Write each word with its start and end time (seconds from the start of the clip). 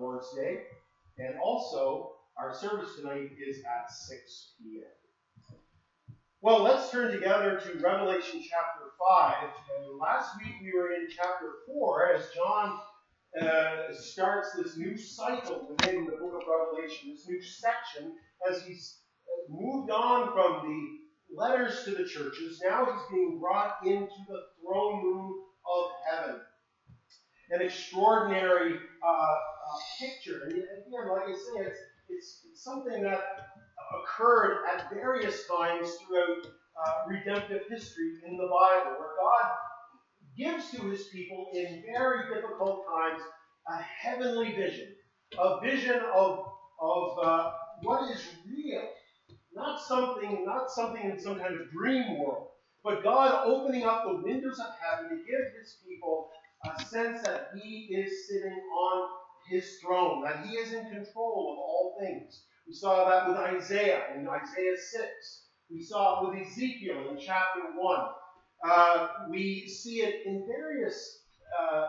Lord's 0.00 0.32
Day. 0.34 0.62
And 1.18 1.34
also, 1.42 2.12
our 2.38 2.54
service 2.54 2.96
tonight 2.96 3.30
is 3.46 3.58
at 3.58 3.90
6 3.90 4.52
p.m. 4.58 5.56
Well, 6.42 6.62
let's 6.62 6.90
turn 6.90 7.12
together 7.12 7.60
to 7.60 7.78
Revelation 7.80 8.42
chapter 8.42 8.92
5. 9.18 9.44
And 9.78 9.98
last 9.98 10.30
week 10.38 10.54
we 10.62 10.72
were 10.72 10.92
in 10.92 11.08
chapter 11.14 11.46
4 11.66 12.14
as 12.14 12.30
John 12.34 12.80
uh, 13.42 13.92
starts 13.92 14.52
this 14.56 14.78
new 14.78 14.96
cycle 14.96 15.68
within 15.68 16.06
the 16.06 16.12
book 16.12 16.40
of 16.40 16.48
Revelation, 16.48 17.10
this 17.10 17.28
new 17.28 17.42
section, 17.42 18.14
as 18.50 18.62
he's 18.64 19.00
moved 19.50 19.90
on 19.90 20.32
from 20.32 20.66
the 20.66 21.36
letters 21.36 21.84
to 21.84 21.90
the 21.90 22.04
churches. 22.04 22.62
Now 22.64 22.86
he's 22.86 23.02
being 23.12 23.38
brought 23.38 23.76
into 23.84 24.24
the 24.28 24.40
throne 24.62 25.04
room 25.04 25.34
of 25.66 25.90
heaven. 26.10 26.40
An 27.50 27.60
extraordinary 27.62 28.76
uh, 29.06 29.36
picture. 29.98 30.42
And 30.44 30.52
again, 30.52 31.08
like 31.10 31.28
I 31.28 31.32
say, 31.32 31.66
it's, 31.66 31.78
it's, 32.08 32.46
it's 32.50 32.64
something 32.64 33.02
that 33.02 33.20
occurred 34.02 34.64
at 34.74 34.90
various 34.92 35.46
times 35.46 35.88
throughout 36.06 36.46
uh, 36.46 37.08
redemptive 37.08 37.62
history 37.68 38.12
in 38.26 38.36
the 38.36 38.46
Bible, 38.46 38.96
where 38.98 39.16
God 39.20 39.50
gives 40.36 40.70
to 40.70 40.88
his 40.90 41.04
people 41.12 41.48
in 41.54 41.82
very 41.92 42.34
difficult 42.34 42.84
times 42.86 43.20
a 43.68 43.82
heavenly 43.82 44.52
vision, 44.52 44.88
a 45.38 45.60
vision 45.60 46.00
of, 46.14 46.44
of 46.80 47.18
uh, 47.22 47.52
what 47.82 48.10
is 48.10 48.26
real, 48.46 48.88
not 49.54 49.80
something, 49.80 50.44
not 50.46 50.70
something 50.70 51.10
in 51.10 51.18
some 51.18 51.38
kind 51.38 51.54
of 51.54 51.70
dream 51.70 52.18
world, 52.18 52.48
but 52.82 53.02
God 53.02 53.46
opening 53.46 53.84
up 53.84 54.04
the 54.04 54.22
windows 54.22 54.58
of 54.58 54.72
heaven 54.80 55.10
to 55.10 55.16
give 55.16 55.52
his 55.58 55.76
people 55.86 56.30
a 56.64 56.84
sense 56.84 57.22
that 57.22 57.48
he 57.54 57.94
is 57.94 58.28
sitting 58.28 58.52
on 58.52 59.08
his 59.50 59.78
throne, 59.82 60.22
that 60.24 60.46
he 60.46 60.54
is 60.56 60.72
in 60.72 60.84
control 60.90 61.52
of 61.52 61.58
all 61.58 61.96
things. 62.00 62.44
We 62.66 62.72
saw 62.72 63.08
that 63.08 63.28
with 63.28 63.36
Isaiah 63.36 64.02
in 64.16 64.28
Isaiah 64.28 64.76
6. 64.76 65.04
We 65.70 65.82
saw 65.82 66.24
it 66.24 66.28
with 66.28 66.46
Ezekiel 66.46 67.10
in 67.10 67.18
chapter 67.18 67.60
1. 67.76 68.00
Uh, 68.64 69.08
we 69.28 69.68
see 69.68 70.02
it 70.02 70.26
in 70.26 70.46
various 70.46 71.24
uh, 71.60 71.74
uh, 71.74 71.88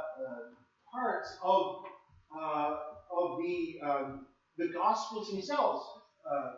parts 0.92 1.38
of, 1.44 1.84
uh, 2.38 2.78
of 3.16 3.38
the, 3.40 3.80
um, 3.86 4.26
the 4.58 4.70
Gospels 4.70 5.32
themselves. 5.32 5.86
Uh, 6.30 6.52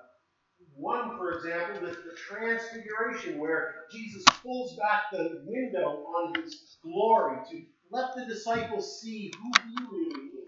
one, 0.75 1.17
for 1.17 1.31
example, 1.33 1.81
the, 1.81 1.91
the 1.91 2.15
Transfiguration, 2.15 3.39
where 3.39 3.75
Jesus 3.91 4.23
pulls 4.41 4.77
back 4.77 5.03
the 5.11 5.43
window 5.45 6.05
on 6.17 6.41
his 6.41 6.77
glory 6.83 7.37
to 7.51 7.61
let 7.91 8.15
the 8.15 8.25
disciples 8.25 9.01
see 9.01 9.31
who 9.37 9.51
he 9.67 9.85
really 9.91 10.25
is, 10.27 10.42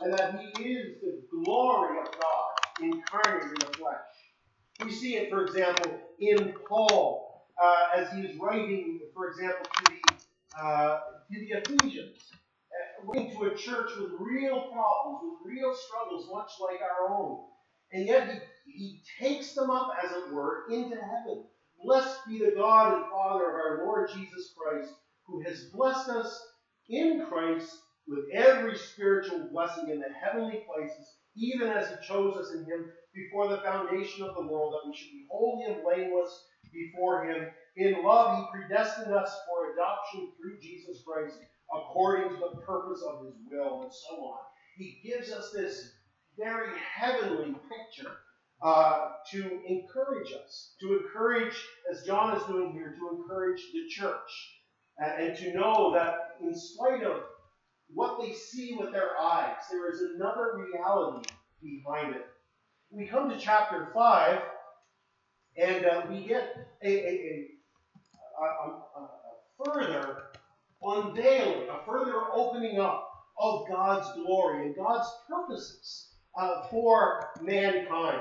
and 0.00 0.12
that 0.12 0.40
he 0.58 0.64
is 0.72 1.00
the 1.00 1.22
glory 1.44 1.98
of 2.00 2.06
God 2.20 2.54
incarnate 2.82 3.44
in 3.44 3.54
the 3.60 3.78
flesh. 3.78 3.96
We 4.84 4.92
see 4.92 5.16
it, 5.16 5.30
for 5.30 5.44
example, 5.44 5.98
in 6.20 6.54
Paul 6.68 7.46
uh, 7.62 7.86
as 7.96 8.10
he 8.12 8.22
is 8.22 8.36
writing, 8.38 9.00
for 9.14 9.30
example, 9.30 9.64
to 9.64 9.84
the, 9.92 10.60
uh, 10.60 11.00
to 11.32 11.40
the 11.40 11.60
Ephesians, 11.60 12.16
uh, 12.32 13.06
writing 13.06 13.32
to 13.36 13.44
a 13.46 13.54
church 13.56 13.90
with 13.98 14.10
real 14.18 14.62
problems, 14.72 15.20
with 15.22 15.52
real 15.54 15.74
struggles, 15.74 16.28
much 16.32 16.50
like 16.60 16.80
our 16.82 17.14
own. 17.14 17.44
And 17.92 18.06
yet 18.06 18.28
he 18.28 18.40
he 18.66 19.02
takes 19.20 19.54
them 19.54 19.70
up, 19.70 19.92
as 20.02 20.10
it 20.10 20.32
were, 20.32 20.64
into 20.70 20.96
heaven. 20.96 21.44
Blessed 21.84 22.26
be 22.26 22.38
the 22.38 22.52
God 22.56 22.94
and 22.94 23.04
Father 23.10 23.44
of 23.48 23.54
our 23.54 23.84
Lord 23.84 24.10
Jesus 24.12 24.52
Christ, 24.56 24.90
who 25.26 25.42
has 25.42 25.66
blessed 25.72 26.08
us 26.08 26.42
in 26.88 27.24
Christ 27.28 27.78
with 28.06 28.24
every 28.32 28.76
spiritual 28.76 29.48
blessing 29.50 29.88
in 29.90 29.98
the 29.98 30.08
heavenly 30.12 30.64
places, 30.66 31.16
even 31.36 31.68
as 31.68 31.88
he 31.88 32.06
chose 32.06 32.36
us 32.36 32.52
in 32.54 32.64
him 32.64 32.90
before 33.14 33.48
the 33.48 33.62
foundation 33.62 34.24
of 34.24 34.34
the 34.34 34.46
world, 34.46 34.72
that 34.74 34.88
we 34.88 34.96
should 34.96 35.12
be 35.12 35.26
holy 35.30 35.64
and 35.64 35.82
blameless 35.82 36.44
before 36.72 37.24
him. 37.24 37.46
In 37.76 38.04
love, 38.04 38.38
he 38.38 38.60
predestined 38.60 39.12
us 39.12 39.34
for 39.46 39.72
adoption 39.72 40.32
through 40.36 40.60
Jesus 40.60 41.02
Christ, 41.06 41.38
according 41.74 42.30
to 42.30 42.36
the 42.36 42.60
purpose 42.62 43.02
of 43.08 43.24
his 43.24 43.34
will, 43.50 43.82
and 43.82 43.92
so 43.92 44.16
on. 44.16 44.38
He 44.76 45.00
gives 45.04 45.32
us 45.32 45.50
this 45.52 45.92
very 46.36 46.72
heavenly 46.78 47.54
picture 47.54 48.12
uh, 48.62 49.10
to 49.30 49.60
encourage 49.66 50.32
us, 50.32 50.74
to 50.80 50.98
encourage, 50.98 51.54
as 51.90 52.06
John 52.06 52.36
is 52.36 52.42
doing 52.44 52.72
here, 52.72 52.94
to 52.98 53.16
encourage 53.16 53.60
the 53.72 53.88
church, 53.88 54.58
and, 54.98 55.28
and 55.28 55.38
to 55.38 55.54
know 55.54 55.92
that 55.94 56.36
in 56.40 56.54
spite 56.54 57.02
of 57.02 57.22
what 57.88 58.20
they 58.20 58.32
see 58.32 58.76
with 58.78 58.92
their 58.92 59.18
eyes, 59.18 59.56
there 59.70 59.90
is 59.90 60.00
another 60.00 60.56
reality 60.56 61.28
behind 61.62 62.14
it. 62.14 62.26
We 62.90 63.06
come 63.06 63.28
to 63.28 63.38
chapter 63.38 63.90
5, 63.94 64.40
and 65.56 65.86
uh, 65.86 66.02
we 66.10 66.26
get 66.26 66.56
a, 66.82 66.88
a, 66.88 67.48
a, 68.40 68.44
a, 68.44 69.08
further 69.64 70.22
unveiling, 70.82 71.68
a 71.68 71.84
further 71.86 72.22
opening 72.32 72.78
up 72.80 73.08
of 73.38 73.68
God's 73.68 74.12
glory 74.14 74.66
and 74.66 74.76
God's 74.76 75.08
purposes 75.28 76.08
uh, 76.38 76.66
for 76.68 77.30
mankind 77.42 78.20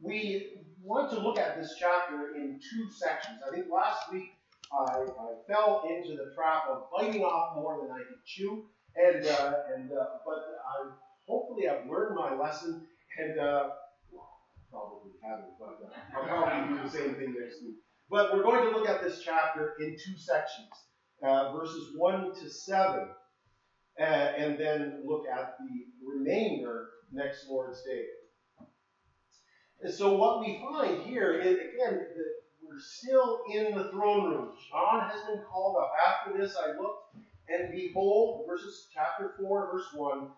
we 0.00 0.52
want 0.82 1.10
to 1.10 1.20
look 1.20 1.38
at 1.38 1.60
this 1.60 1.74
chapter 1.78 2.34
in 2.36 2.58
two 2.58 2.90
sections. 2.90 3.40
I 3.46 3.54
think 3.54 3.66
last 3.72 4.12
week 4.12 4.30
I, 4.72 5.02
I 5.02 5.28
fell 5.48 5.82
into 5.88 6.16
the 6.16 6.32
trap 6.34 6.64
of 6.70 6.84
biting 6.96 7.22
off 7.22 7.56
more 7.56 7.80
than 7.82 7.90
I 7.90 7.98
could 7.98 8.24
chew, 8.24 8.64
and 8.96 9.26
uh, 9.26 9.52
and 9.74 9.90
uh, 9.90 10.04
but 10.24 10.38
I 10.38 10.90
hopefully 11.26 11.68
I've 11.68 11.90
learned 11.90 12.16
my 12.16 12.34
lesson, 12.34 12.86
and 13.18 13.38
uh, 13.38 13.70
probably 14.70 15.12
haven't, 15.22 15.58
but 15.58 15.78
uh, 15.84 16.18
I'll 16.18 16.26
probably 16.26 16.76
do 16.76 16.82
the 16.84 16.90
same 16.90 17.14
thing 17.14 17.34
next 17.38 17.62
week. 17.62 17.76
But 18.08 18.34
we're 18.34 18.42
going 18.42 18.70
to 18.70 18.76
look 18.76 18.88
at 18.88 19.02
this 19.02 19.22
chapter 19.24 19.74
in 19.80 19.96
two 20.04 20.16
sections, 20.16 20.70
uh, 21.22 21.52
verses 21.52 21.94
one 21.96 22.34
to 22.34 22.48
seven, 22.48 23.08
uh, 24.00 24.02
and 24.02 24.58
then 24.58 25.02
look 25.04 25.24
at 25.32 25.54
the 25.58 25.86
remainder 26.06 26.86
next 27.12 27.46
Lord's 27.48 27.82
Day. 27.82 28.04
And 29.82 29.92
so 29.92 30.16
what 30.16 30.40
we 30.40 30.60
find 30.60 31.02
here 31.02 31.40
again, 31.40 31.54
that 31.94 32.32
we're 32.70 32.78
still 32.78 33.40
in 33.52 33.76
the 33.76 33.90
throne 33.90 34.30
room. 34.30 34.52
John 34.70 35.00
has 35.00 35.20
been 35.22 35.42
called 35.50 35.76
up. 35.82 35.90
After 36.06 36.38
this, 36.38 36.56
I 36.56 36.68
looked, 36.68 37.16
and 37.48 37.72
behold, 37.72 38.46
verses 38.48 38.86
chapter 38.94 39.34
4, 39.40 39.72
verse 39.72 39.86
1, 39.92 40.28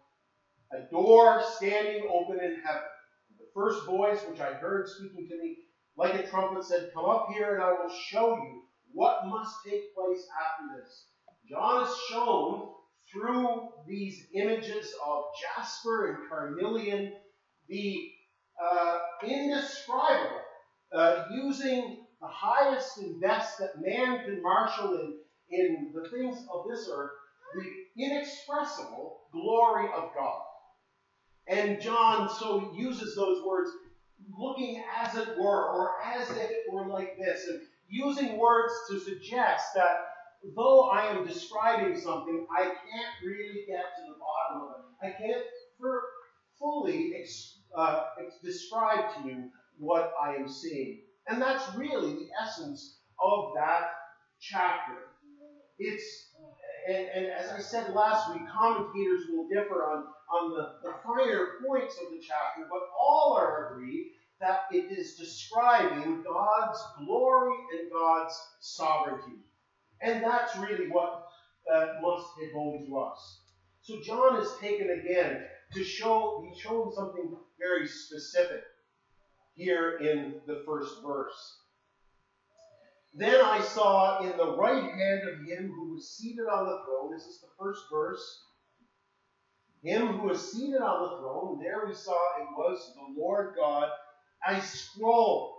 a 0.72 0.90
door 0.90 1.42
standing 1.56 2.08
open 2.10 2.40
in 2.40 2.62
heaven. 2.64 2.82
The 3.38 3.44
first 3.54 3.84
voice 3.84 4.20
which 4.28 4.40
I 4.40 4.54
heard 4.54 4.88
speaking 4.88 5.28
to 5.28 5.36
me, 5.36 5.56
like 5.98 6.14
a 6.14 6.26
trumpet, 6.26 6.64
said, 6.64 6.90
Come 6.94 7.04
up 7.04 7.28
here, 7.34 7.54
and 7.54 7.62
I 7.62 7.72
will 7.72 7.94
show 8.08 8.36
you 8.36 8.62
what 8.94 9.26
must 9.26 9.54
take 9.66 9.94
place 9.94 10.26
after 10.40 10.80
this. 10.80 11.04
John 11.50 11.86
is 11.86 11.94
shown 12.08 12.70
through 13.12 13.68
these 13.86 14.26
images 14.34 14.94
of 15.06 15.24
jasper 15.42 16.12
and 16.12 16.30
carnelian 16.30 17.12
the 17.68 18.08
uh, 18.62 18.98
indescribable, 19.22 20.40
uh, 20.94 21.24
using 21.30 22.01
the 22.22 22.28
highest 22.28 22.98
and 22.98 23.20
best 23.20 23.58
that 23.58 23.82
man 23.82 24.24
can 24.24 24.40
marshal 24.42 24.94
in, 24.94 25.18
in 25.50 25.92
the 25.92 26.08
things 26.08 26.38
of 26.54 26.64
this 26.70 26.88
earth, 26.90 27.10
the 27.54 28.02
inexpressible 28.02 29.18
glory 29.32 29.88
of 29.94 30.10
God. 30.14 30.40
And 31.48 31.82
John 31.82 32.30
so 32.30 32.72
uses 32.74 33.16
those 33.16 33.44
words, 33.44 33.70
looking 34.38 34.82
as 34.96 35.16
it 35.16 35.36
were, 35.36 35.68
or 35.68 35.90
as 36.06 36.30
if 36.30 36.50
it 36.50 36.72
were 36.72 36.86
like 36.86 37.18
this, 37.18 37.48
and 37.48 37.60
using 37.88 38.38
words 38.38 38.72
to 38.88 39.00
suggest 39.00 39.64
that 39.74 39.96
though 40.56 40.88
I 40.90 41.06
am 41.06 41.26
describing 41.26 41.98
something, 41.98 42.46
I 42.56 42.62
can't 42.62 43.14
really 43.24 43.64
get 43.66 43.84
to 43.96 44.02
the 44.06 44.18
bottom 44.18 44.68
of 44.68 44.74
it. 44.78 45.06
I 45.06 45.10
can't 45.10 45.44
fully 46.58 47.14
express 47.16 47.58
uh, 47.76 48.02
describe 48.42 49.14
to 49.14 49.28
you 49.28 49.50
what 49.78 50.12
I 50.22 50.34
am 50.34 50.48
seeing. 50.48 51.00
And 51.28 51.40
that's 51.40 51.74
really 51.76 52.14
the 52.14 52.28
essence 52.42 52.98
of 53.22 53.52
that 53.56 53.90
chapter. 54.40 54.98
It's 55.78 56.32
and, 56.88 57.06
and 57.14 57.26
as 57.26 57.50
I 57.50 57.60
said 57.60 57.94
last 57.94 58.32
week, 58.32 58.42
commentators 58.52 59.26
will 59.30 59.48
differ 59.48 59.84
on, 59.84 60.04
on 60.32 60.50
the, 60.50 60.88
the 60.88 60.94
finer 61.04 61.50
points 61.64 61.96
of 62.02 62.10
the 62.10 62.20
chapter, 62.20 62.68
but 62.68 62.80
all 63.00 63.36
are 63.38 63.72
agreed 63.72 64.12
that 64.40 64.62
it 64.72 64.90
is 64.90 65.14
describing 65.14 66.24
God's 66.24 66.80
glory 66.98 67.54
and 67.78 67.90
God's 67.92 68.34
sovereignty. 68.60 69.38
And 70.00 70.24
that's 70.24 70.56
really 70.56 70.88
what 70.88 71.24
uh, 71.72 71.86
must 72.02 72.26
hit 72.40 72.52
home 72.52 72.84
to 72.84 72.98
us. 72.98 73.42
So 73.82 74.00
John 74.04 74.40
is 74.40 74.52
taken 74.60 74.90
again 74.90 75.44
to 75.74 75.84
show, 75.84 76.44
he's 76.48 76.60
showing 76.60 76.90
something 76.92 77.36
very 77.58 77.86
specific 77.86 78.62
here 79.54 79.98
in 79.98 80.40
the 80.46 80.62
first 80.66 81.02
verse. 81.04 81.58
Then 83.14 83.40
I 83.44 83.60
saw 83.60 84.20
in 84.22 84.36
the 84.36 84.56
right 84.56 84.82
hand 84.82 85.28
of 85.28 85.46
him 85.46 85.70
who 85.74 85.94
was 85.94 86.16
seated 86.16 86.46
on 86.50 86.66
the 86.66 86.80
throne, 86.84 87.12
this 87.12 87.26
is 87.26 87.40
the 87.40 87.48
first 87.58 87.82
verse, 87.92 88.42
him 89.82 90.06
who 90.06 90.28
was 90.28 90.52
seated 90.52 90.80
on 90.80 91.02
the 91.02 91.18
throne. 91.18 91.60
There 91.60 91.84
we 91.86 91.94
saw 91.94 92.12
it 92.40 92.48
was 92.56 92.94
the 92.94 93.20
Lord 93.20 93.54
God, 93.56 93.88
a 94.46 94.60
scroll 94.60 95.58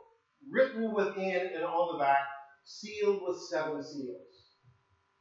written 0.49 0.93
within 0.93 1.51
and 1.53 1.63
on 1.63 1.93
the 1.93 1.99
back, 1.99 2.25
sealed 2.63 3.21
with 3.27 3.37
seven 3.37 3.83
seals. 3.83 4.17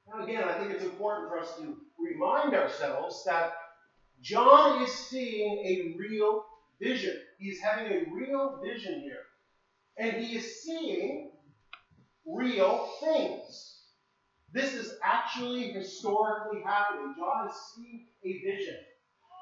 Now, 0.09 0.25
again, 0.25 0.45
I 0.45 0.59
think 0.59 0.71
it's 0.71 0.85
important 0.85 1.29
for 1.29 1.39
us 1.39 1.55
to 1.57 1.77
remind 1.99 2.55
ourselves 2.55 3.23
that 3.27 3.53
John 4.21 4.83
is 4.83 4.93
seeing 4.93 5.59
a 5.59 5.97
real 5.99 6.45
vision. 6.81 7.17
He's 7.43 7.61
having 7.61 7.93
a 7.93 8.05
real 8.15 8.61
vision 8.65 9.01
here. 9.01 9.25
And 9.99 10.25
he 10.25 10.37
is 10.37 10.63
seeing 10.63 11.33
real 12.25 12.89
things. 13.03 13.81
This 14.53 14.75
is 14.75 14.95
actually 15.03 15.73
historically 15.73 16.63
happening. 16.65 17.15
John 17.19 17.49
is 17.49 17.57
seeing 17.75 18.07
a 18.25 18.33
vision. 18.47 18.77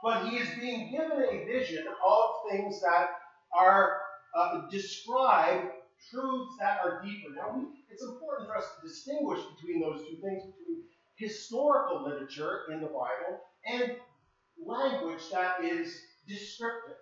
But 0.03 0.29
he 0.29 0.39
is 0.39 0.49
being 0.59 0.91
given 0.91 1.23
a 1.23 1.45
vision 1.45 1.85
of 1.87 2.31
things 2.51 2.81
that 2.81 3.11
are 3.55 4.01
uh, 4.35 4.63
describe 4.71 5.65
truths 6.11 6.55
that 6.59 6.79
are 6.83 7.03
deeper. 7.05 7.35
Now, 7.37 7.67
it's 7.91 8.03
important 8.03 8.49
for 8.49 8.57
us 8.57 8.65
to 8.65 8.89
distinguish 8.89 9.41
between 9.57 9.83
those 9.83 10.01
two 10.09 10.17
things, 10.23 10.43
between 10.45 10.85
historical 11.17 12.05
literature 12.05 12.61
in 12.73 12.81
the 12.81 12.87
Bible 12.87 13.41
and 13.67 13.97
language 14.65 15.21
that 15.33 15.63
is 15.63 16.01
descriptive, 16.27 16.97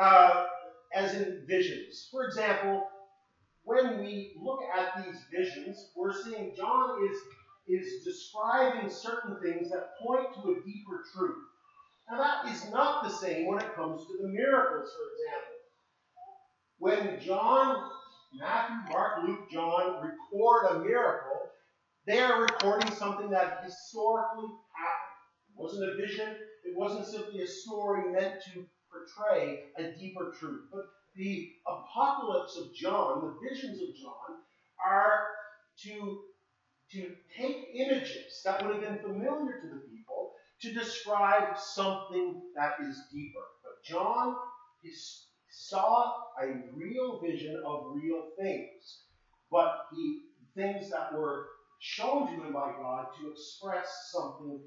uh, 0.00 0.46
as 0.94 1.14
in 1.14 1.44
visions. 1.46 2.08
For 2.10 2.24
example, 2.24 2.88
when 3.64 4.00
we 4.00 4.32
look 4.42 4.60
at 4.74 5.04
these 5.04 5.20
visions, 5.30 5.90
we're 5.94 6.14
seeing 6.24 6.54
John 6.56 6.98
is, 7.08 7.18
is 7.68 8.04
describing 8.04 8.90
certain 8.90 9.36
things 9.42 9.70
that 9.70 9.90
point 10.02 10.26
to 10.34 10.50
a 10.52 10.54
deeper 10.64 11.04
truth. 11.14 11.44
Now, 12.10 12.18
that 12.18 12.52
is 12.52 12.70
not 12.72 13.04
the 13.04 13.10
same 13.10 13.46
when 13.46 13.58
it 13.58 13.74
comes 13.76 14.00
to 14.06 14.12
the 14.22 14.28
miracles, 14.28 14.90
for 14.90 15.04
example. 15.12 15.56
When 16.78 17.20
John, 17.20 17.90
Matthew, 18.40 18.76
Mark, 18.90 19.22
Luke, 19.26 19.50
John 19.52 20.02
record 20.02 20.64
a 20.70 20.78
miracle, 20.80 21.40
they 22.06 22.20
are 22.20 22.40
recording 22.42 22.90
something 22.92 23.30
that 23.30 23.62
historically 23.62 24.48
happened. 24.74 25.50
It 25.50 25.62
wasn't 25.62 25.90
a 25.90 25.96
vision, 25.96 26.28
it 26.64 26.76
wasn't 26.76 27.06
simply 27.06 27.42
a 27.42 27.46
story 27.46 28.10
meant 28.10 28.42
to 28.54 28.66
portray 28.90 29.64
a 29.78 29.92
deeper 29.98 30.32
truth. 30.38 30.68
But 30.72 30.84
the 31.14 31.52
apocalypse 31.66 32.56
of 32.56 32.74
John, 32.74 33.20
the 33.20 33.48
visions 33.48 33.80
of 33.82 33.94
John, 33.96 34.42
are 34.84 35.26
to, 35.84 36.20
to 36.92 37.14
take 37.36 37.68
images 37.74 38.42
that 38.44 38.64
would 38.64 38.74
have 38.74 38.82
been 38.82 38.98
familiar 38.98 39.60
to 39.60 39.68
the 39.68 39.82
people 39.90 40.32
to 40.62 40.72
describe 40.72 41.58
something 41.58 42.42
that 42.54 42.74
is 42.82 43.02
deeper. 43.12 43.40
But 43.62 43.82
John 43.84 44.36
saw 45.48 46.12
a 46.42 46.46
real 46.74 47.20
vision 47.20 47.62
of 47.66 47.92
real 47.94 48.28
things, 48.38 49.04
but 49.50 49.86
he 49.94 50.22
things 50.54 50.90
that 50.90 51.12
were 51.12 51.46
shown 51.80 52.26
to 52.26 52.42
him 52.42 52.52
by 52.52 52.72
God 52.80 53.06
to 53.20 53.30
express 53.30 54.10
something 54.12 54.60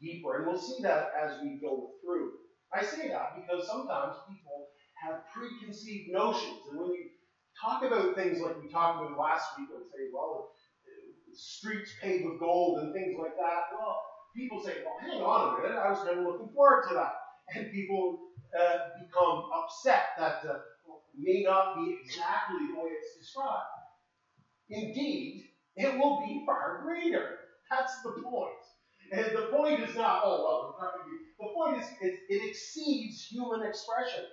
deeper. 0.00 0.36
And 0.36 0.46
we'll 0.46 0.60
see 0.60 0.82
that 0.82 1.10
as 1.20 1.40
we 1.42 1.58
go 1.60 1.90
through. 2.02 2.32
I 2.74 2.82
say 2.82 3.08
that 3.08 3.34
because 3.36 3.66
sometimes 3.66 4.16
people 4.28 4.66
have 5.04 5.20
preconceived 5.34 6.10
notions. 6.12 6.60
And 6.70 6.78
when 6.80 6.90
you 6.92 7.10
talk 7.62 7.82
about 7.84 8.16
things 8.16 8.40
like 8.40 8.56
we 8.58 8.68
talked 8.68 9.02
about 9.02 9.18
last 9.18 9.46
week 9.58 9.68
and 9.74 9.84
say, 9.86 10.10
well, 10.12 10.48
streets 11.34 11.92
paved 12.02 12.24
with 12.24 12.40
gold 12.40 12.80
and 12.80 12.92
things 12.94 13.14
like 13.18 13.36
that, 13.38 13.60
well, 13.72 13.96
people 14.36 14.60
say, 14.60 14.74
well, 14.84 14.96
hang 15.00 15.22
on 15.22 15.54
a 15.58 15.62
minute, 15.62 15.78
I 15.78 15.90
was 15.90 16.00
of 16.06 16.18
looking 16.24 16.50
forward 16.54 16.84
to 16.88 16.94
that. 16.94 17.12
And 17.56 17.70
people 17.72 18.18
uh, 18.58 18.76
become 19.00 19.44
upset 19.54 20.02
that 20.18 20.34
uh, 20.48 20.58
may 21.16 21.42
not 21.46 21.76
be 21.76 21.96
exactly 22.02 22.58
the 22.74 22.80
way 22.82 22.90
it's 22.90 23.16
described. 23.18 23.62
Indeed, 24.70 25.44
it 25.76 25.98
will 25.98 26.20
be 26.20 26.44
far 26.46 26.80
greater. 26.82 27.38
That's 27.70 28.02
the 28.04 28.12
point. 28.24 28.50
And 29.12 29.36
the 29.36 29.48
point 29.56 29.80
is 29.80 29.96
not, 29.96 30.22
oh, 30.24 30.42
well, 30.44 30.70
it's 30.70 30.80
not 30.82 30.92
going 30.94 31.04
to 31.04 31.10
be. 31.10 31.25
The 31.38 31.48
point 31.54 31.82
is, 31.82 31.88
it, 32.00 32.18
it 32.28 32.48
exceeds 32.48 33.24
human 33.24 33.62
expression. 33.66 34.24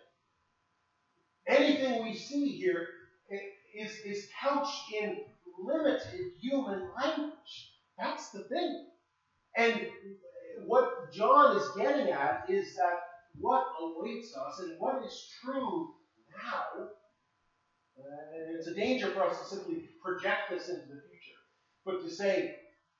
Anything 1.48 2.04
we 2.04 2.16
see 2.16 2.48
here 2.48 2.88
is, 3.76 3.92
is 4.06 4.28
couched 4.42 4.94
in 4.94 5.18
limited 5.60 6.32
human 6.40 6.88
language. 6.96 7.74
That's 7.98 8.30
the 8.30 8.44
thing. 8.44 8.88
And 9.58 9.88
what 10.66 11.12
John 11.12 11.58
is 11.58 11.68
getting 11.76 12.10
at 12.10 12.46
is 12.50 12.76
that 12.76 13.00
what 13.40 13.66
awaits 13.82 14.36
us 14.38 14.60
and 14.60 14.80
what 14.80 15.04
is 15.06 15.30
true 15.44 15.94
now, 16.32 16.86
uh, 18.00 18.56
it's 18.58 18.68
a 18.68 18.74
danger 18.74 19.10
for 19.12 19.24
us 19.24 19.40
to 19.40 19.56
simply 19.56 19.90
project 20.04 20.50
this 20.50 20.70
into 20.70 20.82
the 20.82 21.02
future, 21.10 21.40
but 21.86 22.02
to 22.02 22.10
say 22.10 22.56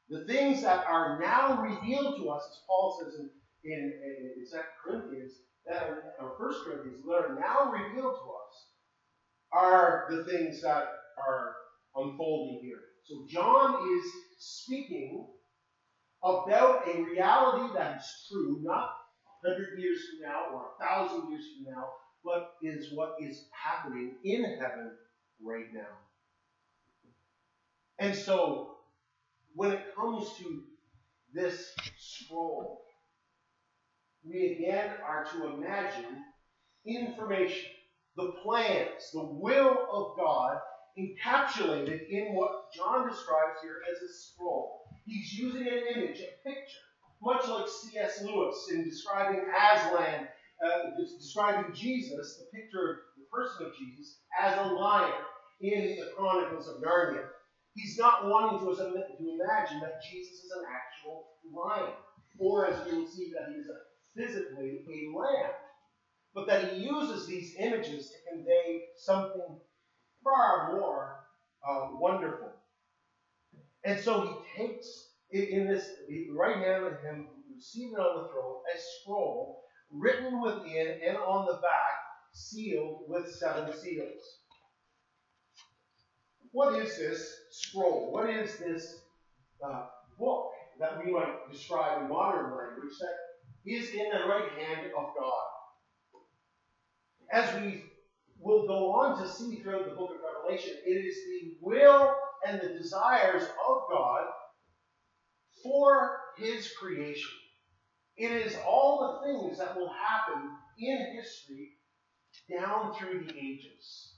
the 0.10 0.26
things 0.26 0.62
that 0.62 0.86
are 0.86 1.20
now 1.20 1.62
revealed 1.62 2.18
to 2.18 2.30
us, 2.30 2.44
as 2.52 2.60
Paul 2.68 3.00
says 3.02 3.20
in, 3.20 3.30
in, 3.64 3.94
in, 4.04 4.32
in 4.38 4.46
2 4.50 4.58
Corinthians, 4.84 5.34
that 5.66 5.84
are, 5.84 6.04
or 6.20 6.36
1 6.38 6.54
Corinthians, 6.66 7.04
that 7.06 7.14
are 7.14 7.40
now 7.40 7.72
revealed 7.72 8.16
to 8.16 8.30
us, 8.32 8.68
are 9.52 10.08
the 10.10 10.26
things 10.26 10.62
that 10.62 10.88
are 11.18 11.56
unfolding 11.96 12.60
here. 12.62 12.80
So 13.04 13.26
John 13.30 13.76
is 13.98 14.12
speaking 14.40 15.28
about 16.24 16.88
a 16.88 17.02
reality 17.04 17.74
that 17.76 17.98
is 17.98 18.28
true, 18.30 18.60
not 18.64 18.90
a 19.44 19.48
hundred 19.48 19.80
years 19.80 20.00
from 20.10 20.30
now 20.30 20.46
or 20.54 20.66
a 20.66 20.84
thousand 20.84 21.30
years 21.30 21.46
from 21.56 21.74
now, 21.74 21.86
but 22.24 22.54
is 22.64 22.94
what 22.94 23.16
is 23.20 23.46
happening 23.52 24.16
in 24.24 24.44
heaven 24.60 24.92
right 25.44 25.74
now. 25.74 25.82
And 28.00 28.16
so, 28.16 28.78
when 29.54 29.72
it 29.72 29.96
comes 29.96 30.34
to 30.40 30.64
this 31.34 31.74
scroll, 31.98 32.82
we 34.26 34.58
again 34.58 34.92
are 35.06 35.26
to 35.26 35.54
imagine 35.54 36.24
information, 36.86 37.70
the 38.16 38.34
plans, 38.44 39.12
the 39.14 39.24
will 39.24 39.88
of 39.92 40.18
God 40.18 40.58
encapsulated 40.98 42.08
in 42.10 42.36
what 42.36 42.72
John 42.76 43.10
describes 43.10 43.60
here 43.62 43.78
as 43.92 44.02
a 44.02 44.14
scroll. 44.14 44.82
He's 45.06 45.34
using 45.34 45.68
an 45.68 45.84
image, 45.96 46.20
a 46.20 46.48
picture, 46.48 46.86
much 47.22 47.48
like 47.48 47.68
C.S. 47.68 48.24
Lewis 48.24 48.70
in 48.72 48.84
describing 48.84 49.42
Aslan, 49.50 50.28
uh, 50.64 50.92
describing 51.20 51.74
Jesus, 51.74 52.40
the 52.40 52.58
picture 52.58 52.92
of 52.92 52.96
the 53.18 53.26
person 53.32 53.66
of 53.66 53.74
Jesus, 53.78 54.20
as 54.40 54.58
a 54.58 54.74
lion 54.74 55.14
in 55.62 55.98
the 55.98 56.12
Chronicles 56.16 56.68
of 56.68 56.82
Narnia. 56.82 57.26
He's 57.74 57.98
not 57.98 58.28
wanting 58.28 58.60
to, 58.60 58.76
to 58.76 58.86
imagine 58.86 59.80
that 59.80 60.02
Jesus 60.10 60.44
is 60.44 60.52
an 60.58 60.66
actual 60.70 61.26
lion, 61.52 61.94
or 62.38 62.68
as 62.68 62.86
we 62.86 63.00
will 63.00 63.08
see, 63.08 63.34
that 63.34 63.50
he 63.50 63.56
is 63.56 63.66
a, 63.68 63.93
physically 64.16 64.84
a 64.88 65.18
lamb, 65.18 65.52
but 66.34 66.48
that 66.48 66.74
he 66.74 66.84
uses 66.84 67.28
these 67.28 67.56
images 67.60 68.10
to 68.10 68.16
convey 68.32 68.84
something 68.98 69.60
far 70.24 70.74
more 70.74 71.26
uh, 71.68 71.90
wonderful. 71.94 72.52
And 73.86 74.00
so 74.00 74.22
he 74.22 74.64
takes 74.64 75.10
in 75.32 75.68
this 75.68 75.88
right 76.32 76.58
hand 76.58 76.86
of 76.86 77.02
him 77.02 77.28
seated 77.60 77.96
on 77.96 78.24
the 78.24 78.30
throne 78.30 78.62
a 78.74 78.80
scroll 78.80 79.64
written 79.92 80.42
within 80.42 81.00
and 81.06 81.18
on 81.18 81.46
the 81.46 81.54
back, 81.54 82.00
sealed 82.34 83.02
with 83.08 83.32
seven 83.36 83.72
seals. 83.78 84.40
What 86.52 86.80
is 86.82 86.98
this 86.98 87.36
scroll? 87.52 88.12
What 88.12 88.30
is 88.30 88.58
this 88.58 89.02
uh, 89.66 89.86
book 90.20 90.52
that 90.80 91.04
we 91.04 91.12
might 91.12 91.52
describe 91.52 92.04
in 92.04 92.10
modern 92.10 92.46
language 92.46 92.98
that 93.00 93.16
is 93.66 93.90
in 93.90 94.10
the 94.12 94.28
right 94.28 94.50
hand 94.60 94.88
of 94.98 95.14
God? 95.18 95.44
As 97.32 97.62
we 97.62 97.86
will 98.40 98.68
go 98.68 98.92
on 98.92 99.22
to 99.22 99.30
see 99.30 99.56
throughout 99.56 99.86
the 99.86 99.96
book 99.96 100.12
of 100.12 100.18
Revelation, 100.46 100.74
it 100.86 100.90
is 100.90 101.16
the 101.26 101.58
will 101.62 102.14
and 102.46 102.62
the 102.62 102.78
desires 102.78 103.44
of 103.44 103.78
God 103.90 104.26
for 105.64 106.18
his 106.38 106.72
creation. 106.80 107.32
It 108.18 108.32
is 108.32 108.56
all 108.68 109.22
the 109.24 109.28
things 109.28 109.58
that 109.58 109.76
will 109.76 109.90
happen 109.90 110.50
in 110.78 111.16
history 111.16 111.72
down 112.50 112.94
through 112.94 113.26
the 113.26 113.38
ages. 113.38 114.16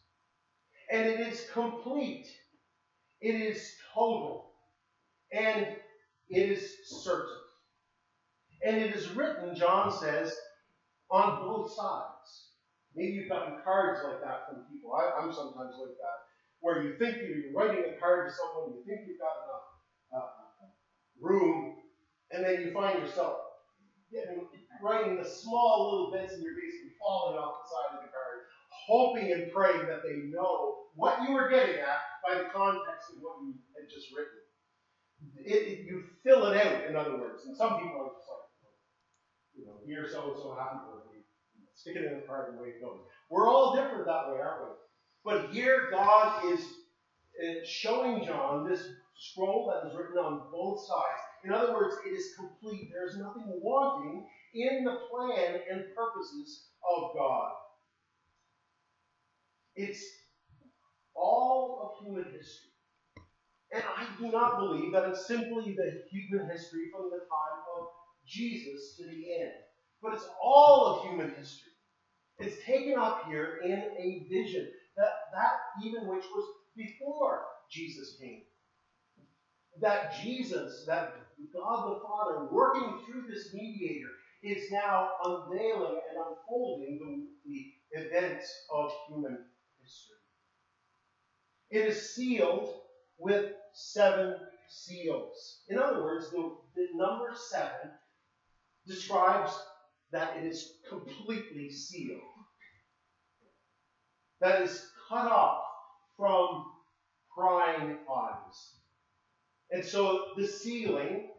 And 0.92 1.06
it 1.08 1.20
is 1.20 1.46
complete. 1.54 2.28
It 3.22 3.36
is 3.36 3.72
total. 3.94 4.52
And 5.32 5.68
it 6.30 6.52
is 6.52 6.76
certain. 6.86 7.45
And 8.66 8.78
it 8.78 8.96
is 8.96 9.12
written, 9.12 9.56
John 9.56 9.92
says, 9.92 10.36
on 11.12 11.46
both 11.46 11.72
sides. 11.72 12.50
Maybe 12.96 13.14
you've 13.14 13.30
gotten 13.30 13.62
cards 13.64 14.02
like 14.04 14.22
that 14.22 14.50
from 14.50 14.66
people. 14.72 14.94
I, 14.96 15.22
am 15.22 15.32
sometimes 15.32 15.76
like 15.78 15.94
that, 16.02 16.18
where 16.62 16.82
you 16.82 16.98
think 16.98 17.18
you're 17.22 17.54
writing 17.54 17.86
a 17.86 18.00
card 18.00 18.28
to 18.28 18.34
someone, 18.34 18.74
you 18.74 18.84
think 18.88 19.06
you've 19.06 19.22
got 19.22 19.46
enough 19.46 19.68
uh, 20.18 20.66
room, 21.22 21.76
and 22.32 22.44
then 22.44 22.62
you 22.62 22.74
find 22.74 22.98
yourself 23.00 23.38
getting 24.12 24.48
writing 24.82 25.18
the 25.18 25.28
small 25.28 25.92
little 25.92 26.12
bits 26.12 26.34
and 26.34 26.44
you're 26.44 26.56
basically 26.56 26.94
falling 27.00 27.38
off 27.38 27.64
the 27.64 27.70
side 27.70 27.98
of 27.98 28.04
the 28.06 28.12
card, 28.12 28.46
hoping 28.88 29.32
and 29.32 29.52
praying 29.52 29.88
that 29.88 30.04
they 30.04 30.30
know 30.30 30.90
what 30.96 31.22
you 31.24 31.34
were 31.34 31.50
getting 31.50 31.80
at 31.80 32.02
by 32.26 32.38
the 32.38 32.50
context 32.50 33.12
of 33.14 33.22
what 33.22 33.42
you 33.42 33.54
had 33.76 33.90
just 33.90 34.12
written. 34.12 34.42
It, 35.42 35.62
it, 35.62 35.80
you 35.86 36.04
fill 36.24 36.46
it 36.48 36.58
out, 36.58 36.86
in 36.90 36.96
other 36.96 37.18
words. 37.18 37.46
And 37.46 37.56
some 37.56 37.80
people 37.80 37.98
are 37.98 38.14
just 38.14 38.30
like, 38.30 38.45
you 39.58 39.66
know, 39.66 39.78
dear 39.86 40.08
so 40.10 40.34
and 40.34 40.38
so 40.38 40.56
happy 40.58 40.80
birthday. 40.92 41.22
Stick 41.76 41.96
it 41.98 42.06
in 42.06 42.20
the 42.22 42.26
card 42.26 42.50
and 42.50 42.60
away 42.60 42.70
it 42.70 42.82
goes. 42.82 43.00
We're 43.30 43.48
all 43.48 43.76
different 43.76 44.06
that 44.06 44.30
way, 44.30 44.40
aren't 44.40 44.64
we? 44.64 44.76
But 45.24 45.52
here 45.52 45.90
God 45.92 46.46
is 46.54 46.62
uh, 46.62 47.66
showing 47.66 48.26
John 48.26 48.70
this 48.70 48.82
scroll 49.18 49.72
that 49.72 49.90
is 49.90 49.96
written 49.96 50.18
on 50.18 50.44
both 50.52 50.80
sides. 50.86 51.22
In 51.44 51.52
other 51.52 51.74
words, 51.74 51.96
it 52.06 52.10
is 52.10 52.34
complete. 52.38 52.90
There 52.92 53.08
is 53.08 53.18
nothing 53.18 53.44
wanting 53.62 54.26
in 54.54 54.84
the 54.84 54.98
plan 55.12 55.60
and 55.72 55.84
purposes 55.96 56.68
of 56.90 57.12
God. 57.16 57.52
It's 59.76 60.04
all 61.16 62.00
of 62.00 62.06
human 62.06 62.26
history. 62.26 62.72
And 63.74 63.84
I 63.84 64.08
do 64.18 64.32
not 64.32 64.58
believe 64.58 64.94
that 64.94 65.10
it's 65.10 65.28
simply 65.28 65.76
the 65.76 66.04
human 66.10 66.50
history 66.50 66.88
from 66.92 67.10
the 67.10 67.20
time 67.20 67.60
of 67.78 67.88
Jesus 68.28 68.96
to 68.98 69.04
the 69.04 69.42
end. 69.42 69.54
But 70.02 70.14
it's 70.14 70.28
all 70.42 70.86
of 70.86 71.10
human 71.10 71.34
history. 71.36 71.72
It's 72.40 72.64
taken 72.66 73.00
up 73.00 73.26
here 73.28 73.60
in 73.64 73.72
a 73.72 74.28
vision 74.30 74.70
that, 74.98 75.10
that 75.34 75.86
even 75.86 76.08
which 76.08 76.26
was 76.36 76.46
before 76.76 77.44
Jesus 77.72 78.18
came. 78.20 78.42
That 79.82 80.14
Jesus, 80.22 80.84
that 80.88 81.16
God 81.54 81.90
the 81.90 82.02
Father, 82.02 82.48
working 82.52 83.00
through 83.06 83.26
this 83.30 83.54
mediator, 83.54 84.10
is 84.44 84.72
now 84.72 85.10
unveiling 85.24 86.00
and 86.10 86.26
unfolding 86.28 87.00
the, 87.46 87.50
the 87.50 88.00
events 88.00 88.66
of 88.74 88.92
human 89.08 89.40
history. 89.82 90.16
It 91.72 91.88
is 91.88 92.16
sealed 92.16 92.70
with 93.18 93.54
seven 93.74 94.36
seals. 94.70 95.62
In 95.70 95.80
other 95.80 96.04
words, 96.04 96.30
the, 96.32 96.56
the 96.76 96.88
number 96.94 97.34
seven 97.50 97.92
describes 98.88 99.52
that 100.12 100.38
it 100.38 100.46
is 100.46 100.74
completely 100.88 101.70
sealed. 101.70 102.22
That 104.42 104.62
is 104.62 104.88
cut 105.10 105.32
off 105.32 105.64
from 106.18 106.66
prying 107.36 107.98
eyes. 108.14 108.76
And 109.72 109.84
so 109.84 110.28
the 110.38 110.48
sealing 110.48 111.30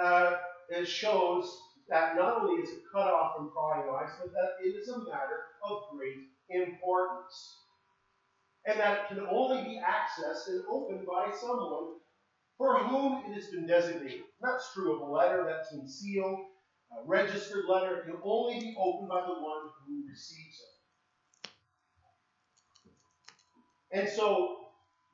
uh, 0.00 0.36
shows 0.84 1.56
that 1.88 2.16
not 2.16 2.40
only 2.40 2.62
is 2.62 2.70
it 2.70 2.82
cut 2.92 3.08
off 3.08 3.36
from 3.36 3.50
prying 3.50 3.88
eyes, 3.90 4.10
but 4.20 4.32
that 4.32 4.64
it 4.64 4.70
is 4.70 4.88
a 4.88 4.98
matter 4.98 5.44
of 5.68 5.82
great 5.96 6.16
importance. 6.50 7.58
And 8.66 8.80
that 8.80 8.98
it 8.98 9.08
can 9.08 9.26
only 9.30 9.62
be 9.62 9.80
accessed 9.80 10.48
and 10.48 10.64
opened 10.70 11.06
by 11.06 11.30
someone 11.38 11.98
for 12.56 12.78
whom 12.78 13.24
it 13.26 13.34
has 13.34 13.48
been 13.48 13.66
designated. 13.66 14.22
That's 14.40 14.72
true 14.72 14.94
of 14.94 15.08
a 15.08 15.12
letter 15.12 15.44
that's 15.46 15.72
been 15.72 15.88
sealed, 15.88 16.38
a 17.02 17.06
registered 17.06 17.64
letter. 17.68 18.02
Can 18.06 18.16
only 18.22 18.60
be 18.60 18.76
opened 18.78 19.08
by 19.08 19.20
the 19.22 19.34
one 19.34 19.70
who 19.86 20.04
receives 20.08 20.60
it. 20.60 20.74
And 23.98 24.08
so, 24.08 24.56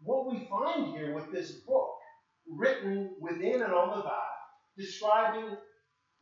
what 0.03 0.31
we 0.31 0.49
find 0.49 0.97
here 0.97 1.15
with 1.15 1.31
this 1.31 1.53
book, 1.67 1.91
written 2.49 3.15
within 3.21 3.63
and 3.63 3.73
on 3.73 3.99
the 3.99 4.03
back, 4.03 4.31
describing 4.77 5.57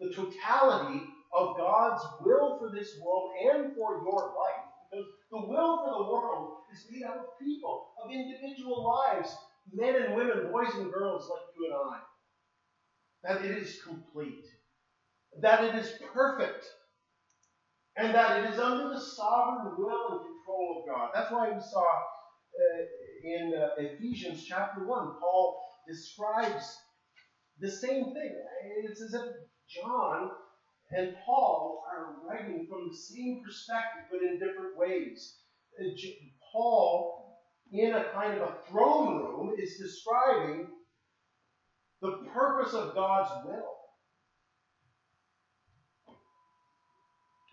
the 0.01 0.13
totality 0.15 1.03
of 1.33 1.57
God's 1.57 2.03
will 2.21 2.59
for 2.59 2.71
this 2.75 2.99
world 3.01 3.31
and 3.53 3.75
for 3.77 4.03
your 4.03 4.35
life. 4.35 4.65
Because 4.91 5.07
the 5.31 5.47
will 5.47 5.85
for 5.85 5.99
the 5.99 6.11
world 6.11 6.57
is 6.73 6.87
made 6.91 7.05
out 7.05 7.19
of 7.19 7.39
people, 7.41 7.91
of 8.03 8.11
individual 8.11 8.85
lives, 8.85 9.37
men 9.73 9.95
and 10.03 10.15
women, 10.15 10.51
boys 10.51 10.75
and 10.75 10.93
girls 10.93 11.29
like 11.29 11.43
you 11.57 11.67
and 11.67 11.75
I. 11.75 12.01
That 13.23 13.45
it 13.45 13.57
is 13.59 13.83
complete, 13.83 14.47
that 15.41 15.65
it 15.65 15.75
is 15.75 15.93
perfect, 16.13 16.65
and 17.97 18.15
that 18.15 18.45
it 18.45 18.51
is 18.53 18.59
under 18.59 18.89
the 18.89 19.01
sovereign 19.01 19.75
will 19.79 20.09
and 20.11 20.21
control 20.21 20.83
of 20.83 20.95
God. 20.95 21.11
That's 21.15 21.31
why 21.33 21.51
we 21.51 21.61
saw 21.61 21.85
uh, 22.59 22.83
in 23.25 23.55
uh, 23.55 23.69
Ephesians 23.79 24.45
chapter 24.45 24.87
1, 24.87 24.89
Paul 25.21 25.63
describes 25.87 26.77
the 27.61 27.71
same 27.71 28.13
thing. 28.15 28.35
It's 28.85 29.01
as 29.01 29.15
if 29.15 29.23
John 29.69 30.31
and 30.97 31.15
Paul 31.25 31.85
are 31.93 32.17
writing 32.27 32.67
from 32.69 32.89
the 32.89 32.97
same 32.97 33.43
perspective, 33.45 34.05
but 34.11 34.23
in 34.23 34.39
different 34.39 34.77
ways. 34.77 35.37
Uh, 35.79 35.91
Paul, 36.53 37.39
in 37.73 37.95
a 37.95 38.05
kind 38.13 38.41
of 38.41 38.49
a 38.49 38.55
throne 38.69 39.19
room, 39.19 39.55
is 39.59 39.79
describing 39.79 40.67
the 42.01 42.19
purpose 42.33 42.75
of 42.75 42.95
God's 42.95 43.31
will. 43.47 43.78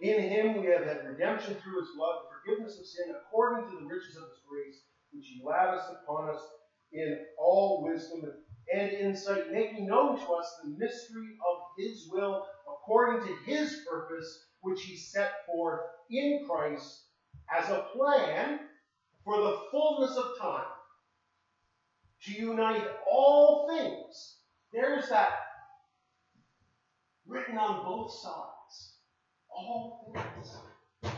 In 0.05 0.21
him 0.21 0.62
we 0.62 0.67
have 0.67 0.85
had 0.85 1.03
redemption 1.03 1.55
through 1.55 1.79
his 1.79 1.89
blood, 1.97 2.19
the 2.21 2.38
forgiveness 2.38 2.77
of 2.77 2.85
sin, 2.85 3.15
according 3.17 3.65
to 3.65 3.79
the 3.79 3.88
riches 3.88 4.15
of 4.15 4.29
his 4.29 4.39
grace, 4.47 4.83
which 5.12 5.25
he 5.25 5.41
lavished 5.43 5.89
upon 5.89 6.29
us 6.29 6.41
in 6.91 7.25
all 7.39 7.81
wisdom 7.81 8.31
and 8.71 8.91
insight, 8.91 9.51
making 9.51 9.88
known 9.88 10.15
to 10.15 10.33
us 10.33 10.59
the 10.62 10.69
mystery 10.77 11.35
of 11.50 11.57
his 11.79 12.07
will 12.12 12.45
according 12.67 13.25
to 13.25 13.35
his 13.51 13.83
purpose, 13.89 14.45
which 14.62 14.83
he 14.83 14.95
set 14.95 15.43
forth 15.47 15.81
in 16.12 16.45
Christ 16.47 17.05
as 17.51 17.69
a 17.69 17.88
plan 17.95 18.59
for 19.24 19.41
the 19.41 19.59
fullness 19.71 20.15
of 20.17 20.38
time 20.39 20.67
to 22.25 22.31
unite 22.31 22.88
all 23.09 23.67
things. 23.67 24.38
There's 24.71 25.09
that 25.09 25.33
written 27.25 27.57
on 27.57 27.83
both 27.83 28.12
sides. 28.12 28.54
All 29.55 30.13
things. 30.13 31.13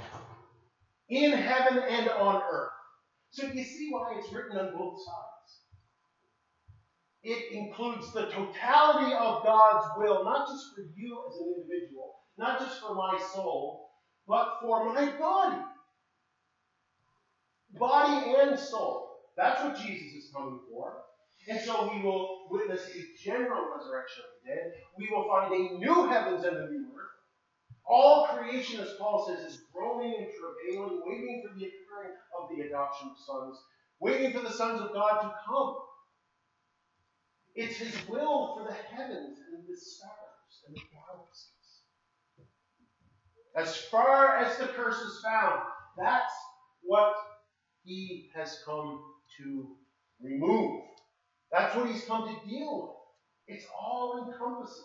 In 1.10 1.32
heaven 1.34 1.80
and 1.80 2.10
on 2.10 2.42
earth. 2.52 2.70
So 3.32 3.48
you 3.48 3.64
see 3.64 3.90
why 3.92 4.16
it's 4.18 4.32
written 4.34 4.58
on 4.58 4.78
both 4.78 4.98
sides 4.98 5.28
it 7.28 7.52
includes 7.52 8.14
the 8.14 8.28
totality 8.28 9.14
of 9.14 9.44
God's 9.44 9.88
will, 9.98 10.24
not 10.24 10.48
just 10.48 10.74
for 10.74 10.82
you 10.96 11.22
as 11.28 11.38
an 11.42 11.56
individual, 11.58 12.16
not 12.38 12.60
just 12.60 12.80
for 12.80 12.96
my 12.96 13.20
soul, 13.34 13.90
but 14.26 14.60
for 14.62 14.94
my 14.94 15.12
body. 15.18 15.62
Body 17.78 18.34
and 18.40 18.58
soul. 18.58 19.10
That's 19.36 19.62
what 19.62 19.78
Jesus 19.78 20.14
is 20.14 20.32
coming 20.34 20.62
for. 20.72 20.94
And 21.50 21.60
so 21.60 21.92
we 21.94 22.02
will 22.02 22.48
witness 22.50 22.82
a 22.96 23.24
general 23.24 23.76
resurrection 23.76 24.24
of 24.24 24.32
the 24.44 24.50
dead. 24.50 24.72
We 24.98 25.10
will 25.12 25.28
find 25.28 25.54
a 25.54 25.80
new 25.80 26.08
heavens 26.08 26.46
and 26.46 26.56
a 26.56 26.72
new 26.72 26.88
earth. 26.96 27.17
All 27.90 28.28
creation, 28.28 28.82
as 28.82 28.94
Paul 29.00 29.26
says, 29.26 29.54
is 29.54 29.62
groaning 29.74 30.14
and 30.18 30.28
travailing, 30.28 31.02
waiting 31.06 31.44
for 31.46 31.54
the 31.58 31.66
appearing 31.66 32.16
of 32.38 32.50
the 32.50 32.68
adoption 32.68 33.10
of 33.12 33.18
sons, 33.18 33.58
waiting 34.02 34.34
for 34.34 34.42
the 34.42 34.52
sons 34.52 34.82
of 34.82 34.94
God 34.94 35.22
to 35.22 35.34
come. 35.48 35.76
It's 37.56 37.78
his 37.78 38.08
will 38.10 38.56
for 38.56 38.68
the 38.68 38.74
heavens 38.74 39.40
and 39.54 39.64
the 39.68 39.76
stars 39.76 40.64
and 40.68 40.76
the 40.76 40.82
galaxies. 40.92 41.54
As 43.56 43.78
far 43.90 44.38
as 44.38 44.58
the 44.58 44.68
curse 44.68 45.00
is 45.00 45.22
found, 45.24 45.62
that's 45.98 46.34
what 46.84 47.16
he 47.84 48.30
has 48.36 48.62
come 48.66 49.02
to 49.38 49.76
remove. 50.22 50.84
That's 51.52 51.76
what 51.76 51.88
he's 51.90 52.06
come 52.06 52.28
to 52.28 52.50
deal 52.50 52.82
with. 53.48 53.58
It's 53.58 53.66
all 53.74 54.28
encompassing. 54.28 54.84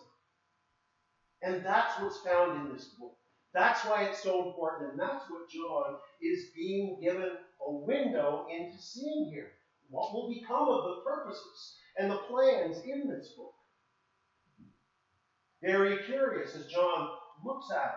And 1.43 1.63
that's 1.63 1.99
what's 1.99 2.19
found 2.19 2.61
in 2.61 2.73
this 2.73 2.85
book. 2.99 3.15
That's 3.53 3.83
why 3.85 4.05
it's 4.05 4.23
so 4.23 4.47
important. 4.47 4.91
And 4.91 4.99
that's 4.99 5.29
what 5.29 5.49
John 5.49 5.97
is 6.21 6.45
being 6.55 6.99
given 7.01 7.31
a 7.67 7.71
window 7.71 8.47
into 8.51 8.81
seeing 8.81 9.29
here. 9.31 9.51
What 9.89 10.13
will 10.13 10.33
become 10.33 10.69
of 10.69 10.83
the 10.83 11.01
purposes 11.05 11.75
and 11.97 12.09
the 12.09 12.21
plans 12.29 12.77
in 12.85 13.09
this 13.09 13.33
book. 13.37 13.53
Very 15.61 15.97
curious 16.05 16.55
as 16.55 16.67
John 16.67 17.09
looks 17.45 17.67
at 17.71 17.85
it. 17.85 17.91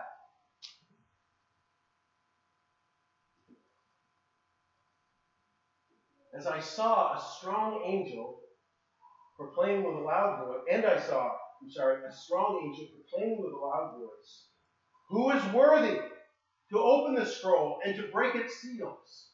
As 6.37 6.45
I 6.45 6.59
saw 6.59 7.17
a 7.17 7.23
strong 7.39 7.81
angel 7.83 8.41
proclaiming 9.37 9.83
with 9.83 9.95
a 9.95 10.05
loud 10.05 10.45
voice, 10.45 10.61
and 10.71 10.85
I 10.85 10.99
saw, 10.99 11.31
I'm 11.61 11.71
sorry, 11.71 12.05
a 12.05 12.11
strong 12.11 12.61
angel 12.63 12.87
proclaiming 12.93 13.41
with 13.41 13.53
a 13.53 13.57
loud 13.57 13.97
voice, 13.97 14.47
Who 15.09 15.31
is 15.31 15.53
worthy 15.53 15.99
to 16.69 16.79
open 16.79 17.15
the 17.15 17.25
scroll 17.25 17.79
and 17.85 17.95
to 17.95 18.11
break 18.11 18.35
its 18.35 18.61
seals? 18.61 19.29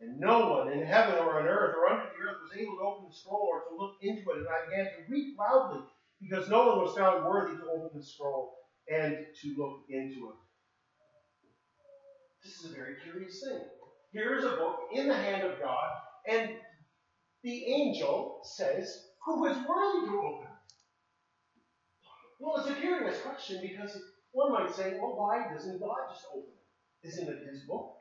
And 0.00 0.18
no 0.18 0.48
one 0.48 0.72
in 0.72 0.84
heaven 0.84 1.18
or 1.18 1.40
on 1.40 1.46
earth 1.46 1.74
or 1.76 1.88
under 1.88 2.04
the 2.04 2.24
earth 2.24 2.38
was 2.42 2.58
able 2.58 2.76
to 2.76 2.84
open 2.84 3.08
the 3.08 3.14
scroll 3.14 3.48
or 3.52 3.60
to 3.68 3.76
look 3.76 3.96
into 4.02 4.30
it. 4.30 4.38
And 4.38 4.46
I 4.48 4.70
began 4.70 4.84
to 4.86 5.10
weep 5.10 5.36
loudly 5.38 5.82
because 6.20 6.48
no 6.48 6.68
one 6.68 6.78
was 6.78 6.96
found 6.96 7.26
worthy 7.26 7.56
to 7.56 7.70
open 7.70 7.98
the 7.98 8.04
scroll 8.04 8.54
and 8.90 9.14
to 9.42 9.54
look 9.58 9.80
into 9.90 10.30
it. 10.30 10.38
This 12.42 12.60
is 12.60 12.72
a 12.72 12.74
very 12.74 12.96
curious 13.04 13.42
thing. 13.44 13.60
Here 14.12 14.36
is 14.36 14.44
a 14.44 14.56
book 14.56 14.88
in 14.92 15.08
the 15.08 15.14
hand 15.14 15.46
of 15.46 15.60
God, 15.60 15.90
and 16.26 16.50
the 17.42 17.66
angel 17.66 18.40
says, 18.42 19.09
Who 19.24 19.46
is 19.46 19.56
worthy 19.56 20.06
to 20.06 20.18
open 20.18 20.46
it? 20.46 20.50
Well, 22.38 22.56
it's 22.56 22.70
a 22.70 22.80
curious 22.80 23.20
question 23.20 23.60
because 23.62 24.00
one 24.32 24.52
might 24.52 24.74
say, 24.74 24.98
Well, 25.00 25.16
why 25.16 25.46
doesn't 25.52 25.80
God 25.80 25.96
just 26.12 26.26
open 26.32 26.52
it? 27.02 27.08
Isn't 27.08 27.28
it 27.28 27.48
his 27.50 27.64
book? 27.64 27.96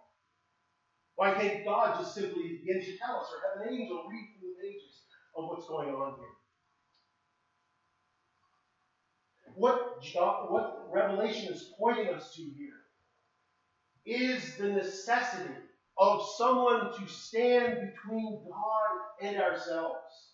Why 1.15 1.33
can't 1.33 1.65
God 1.65 1.99
just 1.99 2.15
simply 2.15 2.59
begin 2.59 2.81
to 2.81 2.97
tell 2.97 3.17
us 3.17 3.27
or 3.33 3.61
have 3.61 3.67
an 3.67 3.73
angel 3.73 4.05
read 4.09 4.29
through 4.39 4.49
the 4.49 4.61
pages 4.61 5.01
of 5.35 5.49
what's 5.49 5.67
going 5.67 5.89
on 5.89 6.15
here? 6.17 6.27
What, 9.55 10.01
what 10.49 10.87
Revelation 10.89 11.53
is 11.53 11.73
pointing 11.77 12.07
us 12.13 12.33
to 12.35 12.41
here 12.41 12.85
is 14.05 14.55
the 14.55 14.69
necessity 14.69 15.53
of 15.97 16.25
someone 16.37 16.93
to 16.97 17.07
stand 17.07 17.91
between 17.91 18.41
God 18.49 18.99
and 19.21 19.37
ourselves. 19.37 20.28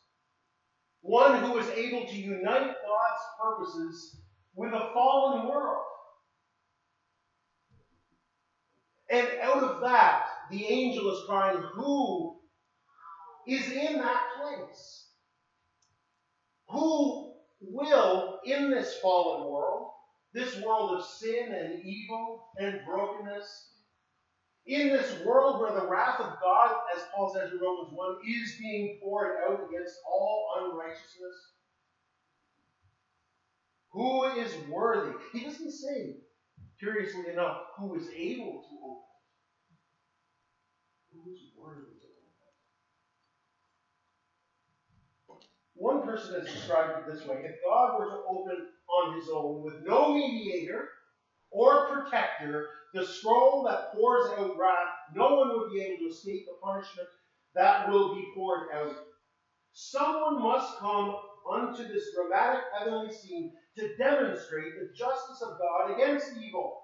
One 1.05 1.43
who 1.43 1.59
is 1.59 1.69
able 1.69 2.07
to 2.07 2.15
unite 2.15 2.73
God's 2.81 3.23
purposes 3.39 4.17
with 4.55 4.73
a 4.73 4.89
fallen 4.91 5.47
world. 5.47 5.83
And 9.11 9.27
out 9.39 9.61
of 9.61 9.81
that, 9.81 10.25
the 10.49 10.65
angel 10.65 11.11
is 11.11 11.19
crying, 11.27 11.61
Who 11.75 12.39
is 13.47 13.71
in 13.71 13.99
that 13.99 14.23
place? 14.41 15.09
Who 16.69 17.35
will, 17.61 18.39
in 18.43 18.71
this 18.71 18.97
fallen 18.99 19.51
world, 19.51 19.91
this 20.33 20.59
world 20.63 20.97
of 20.97 21.05
sin 21.05 21.53
and 21.53 21.85
evil 21.85 22.47
and 22.57 22.79
brokenness, 22.83 23.74
in 24.67 24.89
this 24.89 25.23
world 25.25 25.61
where 25.61 25.79
the 25.79 25.87
wrath 25.87 26.19
of 26.19 26.37
God, 26.41 26.75
as 26.95 27.03
Paul 27.15 27.33
says 27.33 27.51
in 27.51 27.59
Romans 27.59 27.93
1, 27.93 28.17
is 28.27 28.55
being 28.59 28.99
poured 29.03 29.37
out 29.47 29.59
against 29.69 29.99
all 30.07 30.47
unrighteousness, 30.59 31.53
who 33.91 34.23
is 34.23 34.53
worthy? 34.69 35.13
He 35.31 35.45
doesn't 35.45 35.71
say, 35.71 36.17
curiously 36.79 37.31
enough, 37.31 37.59
who 37.77 37.95
is 37.95 38.09
able 38.15 38.63
to 38.63 38.75
open 38.83 39.03
Who 41.13 41.31
is 41.31 41.39
worthy 41.57 41.81
to 41.81 42.07
open 45.29 45.41
One 45.75 46.01
person 46.03 46.41
has 46.41 46.51
described 46.51 46.99
it 46.99 47.13
this 47.13 47.25
way. 47.25 47.37
If 47.45 47.55
God 47.65 47.99
were 47.99 48.05
to 48.05 48.23
open 48.29 48.67
on 48.89 49.15
his 49.15 49.29
own 49.33 49.63
with 49.63 49.75
no 49.85 50.13
mediator 50.13 50.89
or 51.51 51.87
protector 51.87 52.67
the 52.95 53.05
scroll 53.05 53.63
that 53.63 53.91
pours 53.93 54.29
out 54.39 54.57
wrath, 54.57 54.93
no 55.13 55.35
one 55.35 55.49
would 55.49 55.71
be 55.71 55.81
able 55.81 55.97
to 55.97 56.15
escape 56.15 56.45
the 56.45 56.55
punishment 56.63 57.09
that 57.53 57.89
will 57.89 58.15
be 58.15 58.25
poured 58.33 58.69
out. 58.73 58.95
Someone 59.73 60.41
must 60.41 60.77
come 60.77 61.13
unto 61.51 61.85
this 61.85 62.05
dramatic 62.15 62.61
heavenly 62.77 63.13
scene 63.13 63.51
to 63.77 63.97
demonstrate 63.97 64.73
the 64.79 64.95
justice 64.95 65.41
of 65.41 65.59
God 65.59 65.93
against 65.93 66.37
evil. 66.41 66.83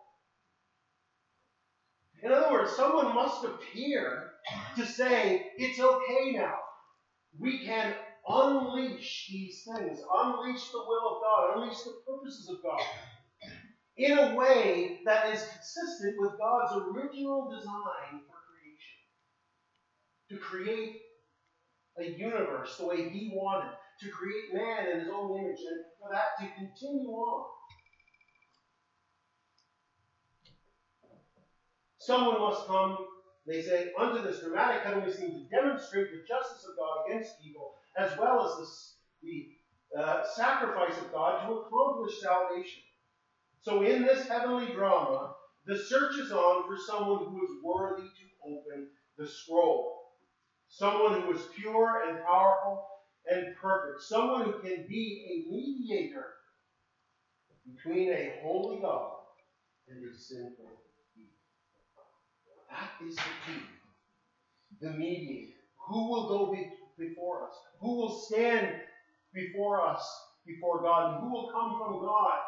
In 2.21 2.31
other 2.33 2.51
words, 2.51 2.73
someone 2.73 3.15
must 3.15 3.45
appear 3.45 4.31
to 4.75 4.85
say, 4.85 5.47
it's 5.57 5.79
okay 5.79 6.33
now. 6.33 6.55
We 7.39 7.65
can 7.65 7.93
unleash 8.27 9.29
these 9.31 9.63
things, 9.63 10.01
unleash 10.13 10.71
the 10.71 10.83
will 10.85 11.15
of 11.15 11.21
God, 11.21 11.55
unleash 11.55 11.81
the 11.83 11.93
purposes 12.05 12.49
of 12.49 12.61
God 12.61 12.81
in 14.01 14.17
a 14.17 14.35
way 14.35 15.01
that 15.05 15.29
is 15.31 15.43
consistent 15.53 16.15
with 16.17 16.31
God's 16.39 16.73
original 16.73 17.49
design 17.51 18.21
for 18.25 18.35
creation. 18.49 18.97
To 20.29 20.37
create 20.37 20.95
a 21.99 22.05
universe 22.17 22.77
the 22.77 22.85
way 22.85 23.09
He 23.09 23.31
wanted, 23.35 23.71
to 23.99 24.09
create 24.09 24.53
man 24.53 24.87
in 24.87 24.99
His 25.01 25.09
own 25.09 25.37
image, 25.37 25.59
and 25.59 25.83
for 25.99 26.09
that 26.11 26.33
to 26.39 26.49
continue 26.57 27.09
on. 27.09 27.45
Someone 31.99 32.39
must 32.39 32.65
come, 32.65 32.97
they 33.45 33.61
say, 33.61 33.91
unto 33.99 34.23
this 34.23 34.39
dramatic 34.39 34.81
heavenly 34.81 35.11
scene 35.11 35.31
to 35.33 35.55
demonstrate 35.55 36.07
the 36.09 36.23
justice 36.27 36.65
of 36.67 36.75
God 36.75 37.05
against 37.05 37.33
evil, 37.47 37.73
as 37.95 38.17
well 38.17 38.43
as 38.43 38.95
the, 39.21 39.45
the 39.93 40.01
uh, 40.01 40.23
sacrifice 40.35 40.97
of 40.97 41.11
God 41.11 41.45
to 41.45 41.53
accomplish 41.53 42.19
salvation. 42.19 42.81
So 43.61 43.83
in 43.83 44.01
this 44.01 44.27
heavenly 44.27 44.73
drama, 44.73 45.35
the 45.65 45.77
search 45.77 46.17
is 46.17 46.31
on 46.31 46.67
for 46.67 46.77
someone 46.81 47.25
who 47.25 47.43
is 47.43 47.63
worthy 47.63 48.03
to 48.03 48.49
open 48.49 48.87
the 49.17 49.27
scroll. 49.27 50.13
Someone 50.67 51.21
who 51.21 51.33
is 51.33 51.41
pure 51.55 52.09
and 52.09 52.25
powerful 52.25 52.83
and 53.29 53.55
perfect. 53.61 54.01
Someone 54.01 54.45
who 54.45 54.53
can 54.53 54.87
be 54.89 55.45
a 55.47 55.51
mediator 55.51 56.25
between 57.71 58.09
a 58.09 58.39
holy 58.41 58.81
God 58.81 59.11
and 59.87 60.09
a 60.09 60.17
sinful 60.17 60.71
people. 61.13 61.29
That 62.71 63.05
is 63.05 63.15
the 63.15 63.21
key. 63.45 63.61
The 64.81 64.89
mediator. 64.89 65.53
Who 65.87 66.09
will 66.09 66.27
go 66.27 66.51
be, 66.51 66.71
before 66.97 67.43
us? 67.43 67.53
Who 67.79 67.97
will 67.97 68.19
stand 68.21 68.69
before 69.35 69.87
us, 69.87 70.03
before 70.47 70.81
God? 70.81 71.13
And 71.13 71.23
who 71.23 71.31
will 71.31 71.51
come 71.51 71.77
from 71.77 72.01
God 72.01 72.39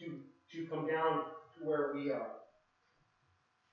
to, 0.00 0.20
to 0.52 0.66
come 0.66 0.86
down 0.86 1.24
to 1.58 1.64
where 1.64 1.92
we 1.94 2.10
are. 2.10 2.32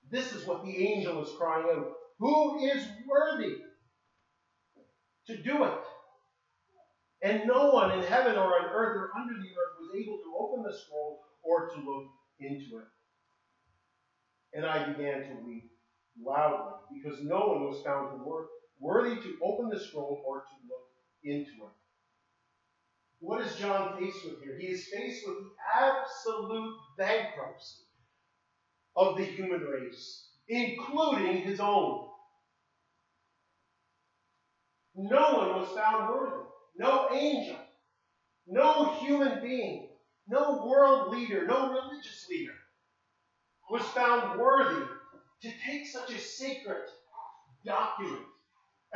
This 0.09 0.33
is 0.33 0.45
what 0.45 0.63
the 0.63 0.87
angel 0.87 1.23
is 1.23 1.31
crying 1.37 1.67
out. 1.69 1.93
Who 2.19 2.59
is 2.59 2.83
worthy 3.07 3.57
to 5.27 5.37
do 5.37 5.63
it? 5.65 5.83
And 7.21 7.47
no 7.47 7.71
one 7.71 7.91
in 7.91 8.03
heaven 8.03 8.35
or 8.35 8.59
on 8.59 8.65
earth 8.65 8.97
or 8.97 9.11
under 9.19 9.33
the 9.33 9.49
earth 9.49 9.75
was 9.79 9.95
able 9.95 10.17
to 10.17 10.35
open 10.39 10.63
the 10.63 10.77
scroll 10.77 11.19
or 11.43 11.69
to 11.69 11.75
look 11.75 12.05
into 12.39 12.77
it. 12.77 12.87
And 14.53 14.65
I 14.65 14.91
began 14.91 15.21
to 15.21 15.45
weep 15.45 15.71
loudly 16.23 16.73
because 16.93 17.23
no 17.23 17.39
one 17.39 17.65
was 17.65 17.83
found 17.83 18.21
worthy 18.79 19.15
to 19.21 19.37
open 19.43 19.69
the 19.69 19.79
scroll 19.79 20.23
or 20.25 20.39
to 20.39 20.55
look 20.69 20.87
into 21.23 21.51
it. 21.51 21.87
What 23.19 23.41
is 23.41 23.56
John 23.56 23.97
faced 23.97 24.25
with 24.25 24.43
here? 24.43 24.58
He 24.60 24.67
is 24.67 24.88
faced 24.93 25.27
with 25.27 25.38
the 25.38 25.51
absolute 25.75 26.75
bankruptcy 26.97 27.84
of 28.95 29.17
the 29.17 29.23
human 29.23 29.62
race, 29.62 30.30
including 30.47 31.38
his 31.41 31.60
own. 31.60 32.08
No 34.95 35.34
one 35.34 35.60
was 35.60 35.69
found 35.69 36.10
worthy. 36.10 36.43
No 36.77 37.10
angel, 37.12 37.58
no 38.45 38.93
human 38.99 39.41
being, 39.41 39.89
no 40.27 40.65
world 40.65 41.10
leader, 41.10 41.47
no 41.47 41.71
religious 41.71 42.27
leader 42.30 42.53
was 43.69 43.82
found 43.84 44.39
worthy 44.39 44.86
to 45.41 45.51
take 45.65 45.88
such 45.88 46.12
a 46.12 46.19
sacred 46.19 46.88
document 47.65 48.25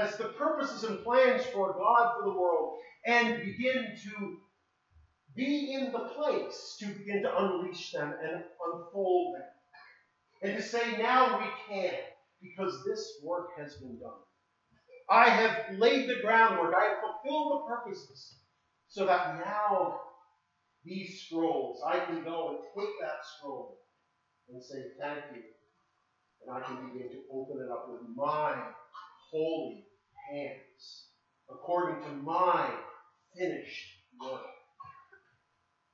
as 0.02 0.18
the 0.18 0.26
purposes 0.26 0.84
and 0.84 1.04
plans 1.04 1.46
for 1.54 1.74
God 1.74 2.14
for 2.18 2.24
the 2.24 2.38
world 2.38 2.80
and 3.06 3.44
begin 3.44 3.96
to 4.04 4.38
be 5.36 5.74
in 5.74 5.92
the 5.92 6.00
place 6.00 6.76
to 6.80 6.88
begin 6.88 7.22
to 7.22 7.38
unleash 7.38 7.92
them 7.92 8.14
and 8.24 8.44
unfold 8.74 9.36
them. 9.36 9.44
And 10.44 10.58
to 10.58 10.64
say, 10.64 10.98
now 10.98 11.40
we 11.40 11.46
can, 11.68 11.94
because 12.42 12.84
this 12.84 13.20
work 13.24 13.50
has 13.58 13.76
been 13.76 14.00
done. 14.00 14.12
I 15.10 15.30
have 15.30 15.78
laid 15.78 16.10
the 16.10 16.22
groundwork, 16.22 16.74
I 16.74 16.86
have 16.86 16.98
fulfilled 17.00 17.62
the 17.62 17.68
purposes, 17.68 18.40
so 18.88 19.06
that 19.06 19.38
now 19.38 20.00
these 20.84 21.22
scrolls, 21.22 21.82
I 21.86 22.00
can 22.00 22.24
go 22.24 22.50
and 22.50 22.58
take 22.76 22.94
that 23.02 23.20
scroll 23.38 23.78
and 24.50 24.64
say, 24.64 24.84
thank 25.00 25.20
you. 25.36 25.44
And 26.42 26.58
I 26.58 26.62
can 26.66 26.92
begin 26.92 27.10
to 27.10 27.20
open 27.32 27.58
it 27.64 27.72
up 27.72 27.88
with 27.90 28.02
my 28.16 28.56
holy 29.32 29.86
hands, 30.32 31.08
according 31.50 32.04
to 32.04 32.10
my 32.24 32.70
finished 33.38 33.88
work, 34.20 34.41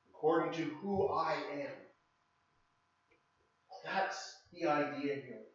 according 0.09 0.53
to 0.53 0.71
who 0.81 1.07
I 1.09 1.33
am. 1.53 1.71
That's 3.85 4.35
the 4.53 4.67
idea 4.67 5.15
here. 5.15 5.45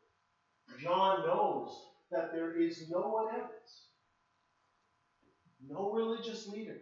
John 0.81 1.27
knows 1.27 1.71
that 2.11 2.33
there 2.33 2.59
is 2.59 2.89
no 2.91 3.01
one 3.01 3.35
else, 3.35 3.87
no 5.69 5.93
religious 5.93 6.49
leader, 6.49 6.79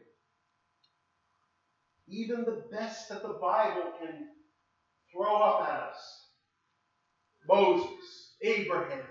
even 2.09 2.45
the 2.45 2.65
best 2.71 3.09
that 3.09 3.23
the 3.23 3.39
Bible 3.41 3.93
can 4.01 4.29
throw 5.13 5.37
up 5.37 5.69
at 5.69 5.81
us 5.91 6.21
Moses, 7.49 8.37
Abraham, 8.43 9.03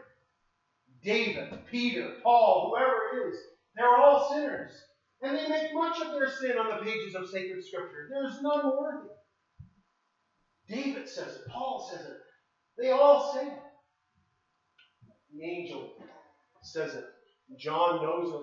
David, 1.04 1.66
Peter, 1.70 2.14
Paul, 2.24 2.72
whoever 2.72 2.96
it 3.14 3.30
is, 3.30 3.40
they're 3.76 3.96
all 3.96 4.30
sinners. 4.30 4.72
And 5.22 5.38
they 5.38 5.48
make 5.48 5.74
much 5.74 6.02
of 6.02 6.14
their 6.14 6.30
sin 6.30 6.58
on 6.58 6.70
the 6.70 6.84
pages 6.84 7.16
of 7.16 7.30
sacred 7.30 7.64
scripture. 7.64 8.08
There's 8.10 8.42
none 8.42 8.66
worthy. 8.78 9.10
David 10.68 11.10
says 11.10 11.36
it. 11.36 11.48
Paul 11.50 11.90
says 11.92 12.06
it. 12.06 12.18
They 12.78 12.92
all 12.92 13.34
say 13.34 13.48
it. 13.48 13.60
The 15.34 15.44
angel 15.44 15.90
says 16.62 16.96
it. 16.96 17.06
John 17.58 18.02
knows 18.04 18.34
it. 18.34 18.42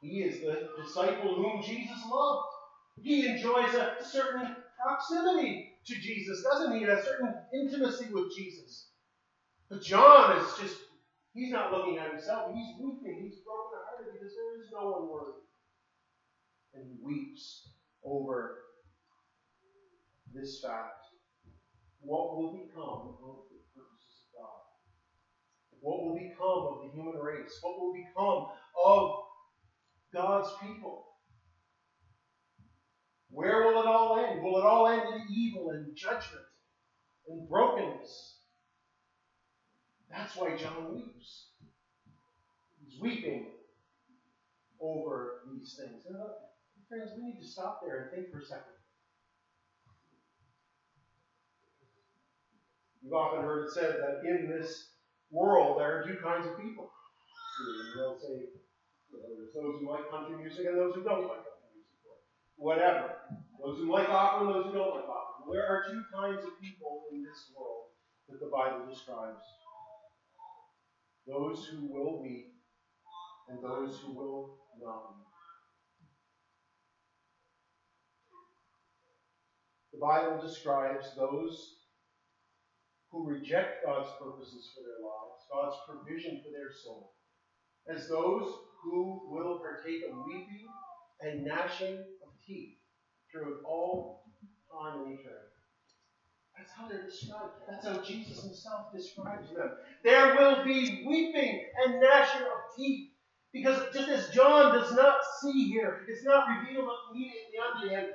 He 0.00 0.22
is 0.22 0.40
the 0.40 0.68
disciple 0.82 1.34
whom 1.34 1.62
Jesus 1.62 1.98
loved. 2.10 2.46
He 3.02 3.26
enjoys 3.26 3.74
a 3.74 3.96
certain 4.04 4.56
proximity 4.80 5.72
to 5.86 5.94
Jesus, 5.94 6.42
doesn't 6.42 6.78
he? 6.78 6.84
A 6.84 7.02
certain 7.02 7.34
intimacy 7.52 8.06
with 8.12 8.34
Jesus. 8.36 8.87
But 9.70 9.82
John 9.82 10.38
is 10.38 10.48
just, 10.60 10.78
he's 11.34 11.52
not 11.52 11.72
looking 11.72 11.98
at 11.98 12.12
himself. 12.12 12.54
He's 12.54 12.76
weeping. 12.80 13.20
He's 13.22 13.40
broken 13.44 13.84
hearted 13.84 14.12
because 14.18 14.34
there 14.34 14.60
is 14.62 14.70
no 14.72 14.90
one 14.92 15.08
worthy. 15.08 15.44
And 16.74 16.84
he 16.88 16.96
weeps 17.04 17.68
over 18.04 18.56
this 20.32 20.60
fact. 20.62 21.04
What 22.00 22.36
will 22.36 22.52
become 22.52 23.18
of 23.20 23.44
the 23.50 23.60
purposes 23.76 24.24
of 24.24 24.40
God? 24.40 24.62
What 25.80 26.04
will 26.04 26.14
become 26.14 26.64
of 26.72 26.80
the 26.84 26.90
human 26.96 27.20
race? 27.20 27.58
What 27.60 27.78
will 27.78 27.92
become 27.92 28.46
of 28.84 29.10
God's 30.14 30.48
people? 30.62 31.04
Where 33.30 33.64
will 33.64 33.82
it 33.82 33.86
all 33.86 34.18
end? 34.18 34.42
Will 34.42 34.58
it 34.58 34.64
all 34.64 34.88
end 34.88 35.02
in 35.14 35.26
evil 35.30 35.70
and 35.70 35.94
judgment 35.94 36.46
and 37.28 37.48
brokenness? 37.48 38.37
That's 40.10 40.36
why 40.36 40.56
John 40.56 40.94
weeps. 40.94 41.46
He's 42.80 43.00
weeping 43.00 43.46
over 44.80 45.40
these 45.52 45.78
things. 45.78 46.06
And 46.06 46.16
uh, 46.16 46.48
friends, 46.88 47.10
we 47.16 47.24
need 47.24 47.40
to 47.40 47.46
stop 47.46 47.80
there 47.84 48.02
and 48.02 48.10
think 48.10 48.32
for 48.32 48.40
a 48.40 48.44
second. 48.44 48.78
You've 53.02 53.12
often 53.12 53.42
heard 53.42 53.66
it 53.66 53.72
said 53.72 53.96
that 54.00 54.28
in 54.28 54.50
this 54.50 54.90
world 55.30 55.80
there 55.80 55.98
are 55.98 56.04
two 56.04 56.16
kinds 56.22 56.46
of 56.46 56.58
people. 56.58 56.90
they'll 57.96 58.18
say 58.18 58.52
you 59.08 59.16
know, 59.16 59.28
there's 59.36 59.54
those 59.54 59.80
who 59.80 59.88
like 59.88 60.10
country 60.10 60.36
music 60.36 60.66
and 60.66 60.76
those 60.76 60.94
who 60.94 61.02
don't 61.02 61.24
like 61.28 61.44
country 61.44 61.72
music. 61.72 61.96
Whatever. 62.56 63.16
Those 63.62 63.78
who 63.78 63.90
like 63.90 64.08
opera 64.08 64.46
and 64.46 64.54
those 64.54 64.66
who 64.66 64.72
don't 64.72 64.94
like 64.94 65.08
opera. 65.08 65.52
There 65.52 65.66
are 65.66 65.84
two 65.88 66.02
kinds 66.12 66.44
of 66.44 66.60
people 66.60 67.04
in 67.12 67.22
this 67.22 67.48
world 67.56 67.96
that 68.28 68.40
the 68.40 68.50
Bible 68.52 68.84
describes. 68.92 69.40
Those 71.28 71.66
who 71.66 71.86
will 71.92 72.22
weep 72.22 72.54
and 73.48 73.62
those 73.62 73.98
who 74.00 74.14
will 74.14 74.56
not. 74.80 75.14
The 79.92 79.98
Bible 80.00 80.40
describes 80.40 81.14
those 81.16 81.74
who 83.10 83.28
reject 83.28 83.84
God's 83.84 84.08
purposes 84.18 84.72
for 84.74 84.82
their 84.82 85.04
lives, 85.04 85.44
God's 85.52 85.76
provision 85.86 86.40
for 86.44 86.50
their 86.50 86.72
soul, 86.72 87.12
as 87.88 88.08
those 88.08 88.48
who 88.82 89.20
will 89.26 89.58
partake 89.58 90.02
of 90.10 90.24
weeping 90.24 90.66
and 91.20 91.44
gnashing 91.44 91.98
of 92.22 92.30
teeth 92.46 92.76
through 93.30 93.60
all 93.66 94.22
time 94.72 95.00
and 95.00 95.18
eternity. 95.18 95.57
That's 96.58 96.72
how 96.72 96.88
they're 96.88 97.04
described. 97.04 97.52
That's 97.68 97.86
how 97.86 98.02
Jesus 98.02 98.42
himself 98.42 98.92
describes 98.94 99.50
them. 99.54 99.70
There 100.02 100.34
will 100.34 100.64
be 100.64 101.04
weeping 101.06 101.64
and 101.84 102.00
gnashing 102.00 102.42
of 102.42 102.76
teeth. 102.76 103.10
Because 103.52 103.80
just 103.94 104.08
as 104.08 104.28
John 104.34 104.74
does 104.74 104.92
not 104.94 105.20
see 105.40 105.68
here, 105.68 106.04
it's 106.06 106.24
not 106.24 106.46
revealed 106.48 106.88
immediately 107.10 107.58
unto 107.74 107.88
him 107.88 108.06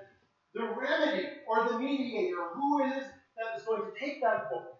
the 0.53 0.61
remedy 0.61 1.27
or 1.47 1.67
the 1.67 1.79
mediator, 1.79 2.49
who 2.53 2.83
it 2.83 2.97
is 2.97 3.03
that 3.37 3.57
is 3.57 3.63
going 3.63 3.81
to 3.81 3.99
take 3.99 4.21
that 4.21 4.51
book 4.51 4.73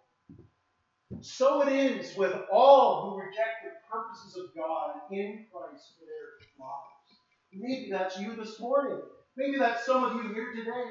so 1.24 1.66
it 1.66 1.72
is 1.72 2.14
with 2.16 2.34
all 2.52 3.10
who 3.10 3.18
reject 3.18 3.64
the 3.64 3.70
purposes 3.90 4.36
of 4.36 4.54
God 4.54 4.94
in 5.10 5.46
Christ 5.50 5.92
for 5.98 6.04
their 6.04 6.48
lives. 6.58 7.18
Maybe 7.52 7.90
that's 7.90 8.18
you 8.18 8.36
this 8.36 8.60
morning. 8.60 9.00
Maybe 9.36 9.58
that's 9.58 9.86
some 9.86 10.04
of 10.04 10.14
you 10.16 10.34
here 10.34 10.52
today 10.54 10.90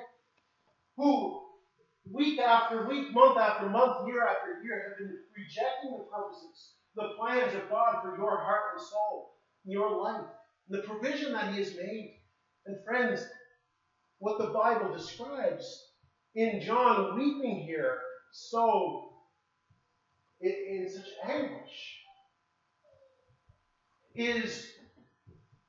who, 0.97 1.42
week 2.11 2.39
after 2.39 2.87
week, 2.87 3.13
month 3.13 3.37
after 3.37 3.69
month, 3.69 4.07
year 4.07 4.27
after 4.27 4.63
year, 4.63 4.89
have 4.89 4.97
been 4.97 5.17
rejecting 5.37 5.97
the 5.97 6.05
purposes, 6.05 6.73
the 6.95 7.09
plans 7.17 7.55
of 7.55 7.69
God 7.69 8.01
for 8.01 8.17
your 8.17 8.37
heart 8.37 8.73
and 8.75 8.81
soul, 8.81 9.35
your 9.65 10.01
life, 10.03 10.25
the 10.69 10.79
provision 10.79 11.33
that 11.33 11.53
He 11.53 11.59
has 11.59 11.75
made. 11.75 12.19
And 12.65 12.77
friends, 12.85 13.25
what 14.19 14.37
the 14.37 14.53
Bible 14.53 14.95
describes 14.95 15.91
in 16.35 16.61
John 16.61 17.17
weeping 17.17 17.59
here 17.65 17.99
so 18.31 19.09
in, 20.41 20.89
such 20.89 21.05
anguish 21.29 21.99
is 24.15 24.67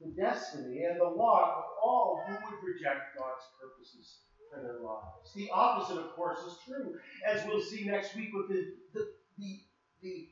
the 0.00 0.10
destiny 0.20 0.84
and 0.84 1.00
the 1.00 1.04
lot 1.04 1.54
of 1.58 1.64
all 1.82 2.22
who 2.26 2.32
would 2.32 2.72
reject 2.72 3.16
God's 3.18 3.44
purposes 3.60 4.20
for 4.54 4.62
their 4.62 4.80
lives. 4.80 5.32
The 5.34 5.50
opposite, 5.52 5.98
of 5.98 6.14
course, 6.14 6.38
is 6.38 6.56
true, 6.66 6.94
as 7.26 7.44
we'll 7.46 7.60
see 7.60 7.84
next 7.84 8.14
week 8.16 8.30
with 8.32 8.48
the, 8.48 8.66
the, 8.92 9.08
the, 9.38 9.58
the 10.02 10.28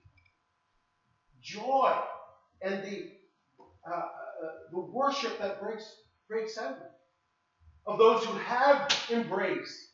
joy 1.41 1.95
and 2.63 2.83
the, 2.85 3.11
uh, 3.89 3.95
uh, 3.95 4.09
the 4.71 4.81
worship 4.81 5.39
that 5.39 5.61
breaks, 5.61 5.97
breaks 6.29 6.59
out 6.59 6.79
of 7.87 7.99
those 7.99 8.25
who 8.25 8.39
have 8.39 8.89
embraced 9.11 9.89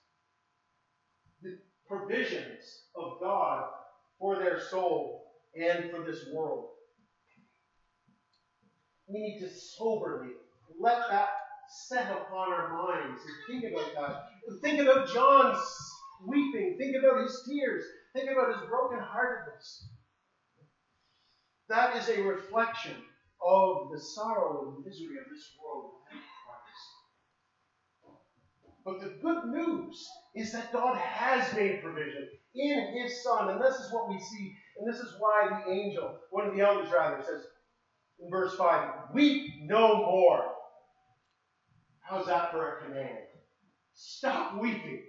the 1.42 1.58
provisions 1.88 2.82
of 2.94 3.18
God 3.20 3.64
for 4.18 4.36
their 4.36 4.60
soul 4.60 5.24
and 5.58 5.90
for 5.90 6.04
this 6.04 6.26
world. 6.32 6.68
We 9.06 9.20
need 9.20 9.38
to 9.40 9.48
soberly 9.48 10.32
let 10.78 11.08
that 11.10 11.28
set 11.70 12.10
upon 12.10 12.52
our 12.52 12.68
minds 12.68 13.20
and 13.24 13.62
think 13.62 13.72
about 13.72 13.94
that. 13.94 14.14
Think 14.62 14.80
about 14.80 15.08
John's 15.12 15.58
weeping. 16.26 16.76
Think 16.78 16.96
about 16.96 17.22
his 17.22 17.42
tears. 17.48 17.84
Think 18.14 18.30
about 18.30 18.48
his 18.48 18.62
brokenheartedness. 18.68 19.84
That 21.68 21.96
is 21.96 22.08
a 22.08 22.22
reflection 22.22 22.96
of 23.46 23.90
the 23.92 23.98
sorrow 23.98 24.74
and 24.74 24.84
misery 24.84 25.16
of 25.18 25.28
this 25.30 25.50
world 25.62 25.92
But 28.88 29.00
the 29.00 29.10
good 29.20 29.44
news 29.44 30.08
is 30.34 30.52
that 30.52 30.72
God 30.72 30.96
has 30.96 31.52
made 31.54 31.82
provision 31.82 32.26
in 32.54 32.86
his 32.94 33.22
Son. 33.22 33.50
And 33.50 33.60
this 33.60 33.76
is 33.80 33.92
what 33.92 34.08
we 34.08 34.18
see. 34.18 34.56
And 34.78 34.88
this 34.88 35.00
is 35.00 35.14
why 35.18 35.62
the 35.66 35.70
angel, 35.70 36.16
one 36.30 36.46
of 36.46 36.54
the 36.54 36.62
elders 36.62 36.90
rather, 36.90 37.22
says 37.22 37.46
in 38.20 38.30
verse 38.30 38.54
5, 38.56 38.90
Weep 39.12 39.52
no 39.60 39.98
more. 39.98 40.47
How's 42.08 42.26
that 42.26 42.50
for 42.52 42.78
a 42.78 42.84
command? 42.84 43.18
Stop 43.94 44.60
weeping. 44.60 45.02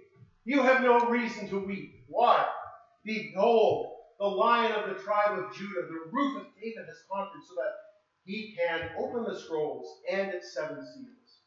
You 0.44 0.62
have 0.62 0.82
no 0.82 1.00
reason 1.00 1.48
to 1.48 1.58
weep. 1.58 2.04
Why? 2.08 2.46
Behold, 3.04 3.86
the 4.18 4.26
lion 4.26 4.72
of 4.72 4.88
the 4.88 5.02
tribe 5.02 5.38
of 5.38 5.54
Judah, 5.54 5.86
the 5.88 6.10
root 6.12 6.36
of 6.36 6.46
David, 6.60 6.84
has 6.86 7.02
conquered 7.10 7.40
so 7.48 7.54
that 7.54 7.72
he 8.24 8.54
can 8.54 8.90
open 8.98 9.24
the 9.24 9.38
scrolls 9.38 10.00
and 10.10 10.30
its 10.30 10.54
seven 10.54 10.76
seals. 10.76 11.40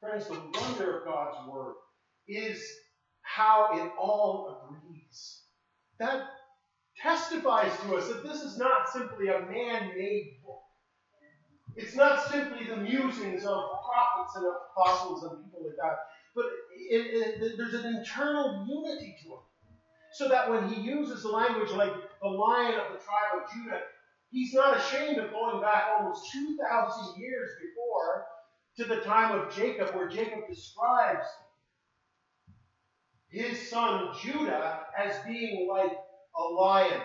Friends, 0.00 0.28
the 0.28 0.60
wonder 0.60 0.98
of 0.98 1.04
God's 1.04 1.48
Word 1.48 1.74
is 2.28 2.62
how 3.22 3.70
it 3.72 3.90
all 3.98 4.70
agrees. 4.70 5.42
That 5.98 6.22
testifies 6.96 7.72
to 7.82 7.96
us 7.96 8.08
that 8.08 8.22
this 8.22 8.42
is 8.42 8.56
not 8.56 8.88
simply 8.88 9.28
a 9.28 9.40
man 9.40 9.88
made 9.96 10.38
book. 10.44 10.49
It's 11.76 11.94
not 11.94 12.20
simply 12.28 12.66
the 12.66 12.76
musings 12.76 13.44
of 13.44 13.62
prophets 13.84 14.36
and 14.36 14.44
apostles 14.46 15.22
and 15.22 15.42
people 15.44 15.60
like 15.64 15.76
that, 15.76 15.96
but 16.34 16.44
it, 16.90 17.42
it, 17.42 17.56
there's 17.56 17.74
an 17.74 17.86
internal 17.86 18.66
unity 18.68 19.14
to 19.22 19.28
it. 19.28 19.40
So 20.12 20.28
that 20.28 20.50
when 20.50 20.68
he 20.68 20.80
uses 20.80 21.22
the 21.22 21.28
language 21.28 21.70
like 21.70 21.92
the 22.20 22.28
lion 22.28 22.74
of 22.74 22.92
the 22.92 22.98
tribe 22.98 23.42
of 23.42 23.50
Judah, 23.52 23.80
he's 24.30 24.52
not 24.52 24.76
ashamed 24.76 25.18
of 25.18 25.30
going 25.30 25.60
back 25.60 25.84
almost 25.96 26.32
2,000 26.32 27.20
years 27.20 27.50
before 27.60 28.26
to 28.76 28.84
the 28.84 29.02
time 29.02 29.38
of 29.38 29.54
Jacob, 29.54 29.94
where 29.94 30.08
Jacob 30.08 30.40
describes 30.48 31.26
his 33.28 33.70
son 33.70 34.08
Judah 34.20 34.80
as 34.98 35.14
being 35.24 35.68
like 35.68 35.92
a 36.36 36.42
lion. 36.42 37.00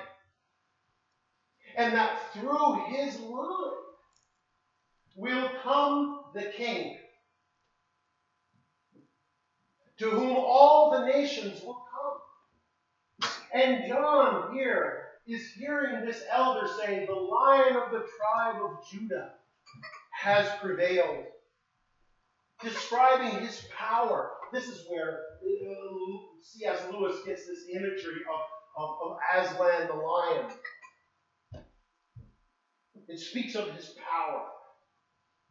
And 1.78 1.94
that 1.94 2.18
through 2.34 2.86
his 2.88 3.20
line 3.20 3.75
will 5.16 5.50
come 5.64 6.26
the 6.34 6.52
king, 6.56 6.98
to 9.98 10.10
whom 10.10 10.36
all 10.36 10.92
the 10.92 11.06
nations 11.06 11.62
will 11.64 11.84
come. 11.92 13.32
And 13.54 13.88
John 13.88 14.54
here 14.54 15.06
is 15.28 15.48
hearing 15.58 16.06
this 16.06 16.24
elder 16.30 16.68
say, 16.68 17.06
The 17.06 17.14
lion 17.14 17.78
of 17.78 17.92
the 17.92 18.06
tribe 18.18 18.62
of 18.62 18.86
Judah 18.92 19.32
has 20.12 20.48
prevailed. 20.62 21.26
Describing 22.62 23.40
his 23.40 23.66
power. 23.78 24.32
This 24.54 24.68
is 24.68 24.86
where 24.90 25.20
uh, 25.42 26.18
C.S. 26.42 26.80
Lewis 26.92 27.18
gets 27.26 27.46
this 27.46 27.66
imagery 27.74 28.22
of, 28.32 28.84
of, 28.84 28.98
of 29.04 29.18
Aslan 29.36 29.88
the 29.88 29.94
lion. 29.94 30.46
It 33.08 33.20
speaks 33.20 33.56
of 33.56 33.70
his 33.72 33.94
power. 34.10 34.48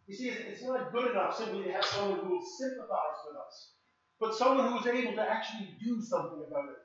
You 0.07 0.14
see, 0.14 0.29
it's 0.29 0.62
not 0.62 0.93
good 0.93 1.12
enough 1.12 1.37
simply 1.37 1.64
to 1.64 1.73
have 1.73 1.85
someone 1.85 2.21
who 2.21 2.31
will 2.31 2.47
sympathize 2.59 3.21
with 3.27 3.37
us, 3.37 3.73
but 4.21 4.35
someone 4.35 4.71
who 4.71 4.79
is 4.79 4.87
able 4.87 5.14
to 5.14 5.23
actually 5.23 5.71
do 5.83 6.01
something 6.01 6.45
about 6.47 6.69
it. 6.71 6.77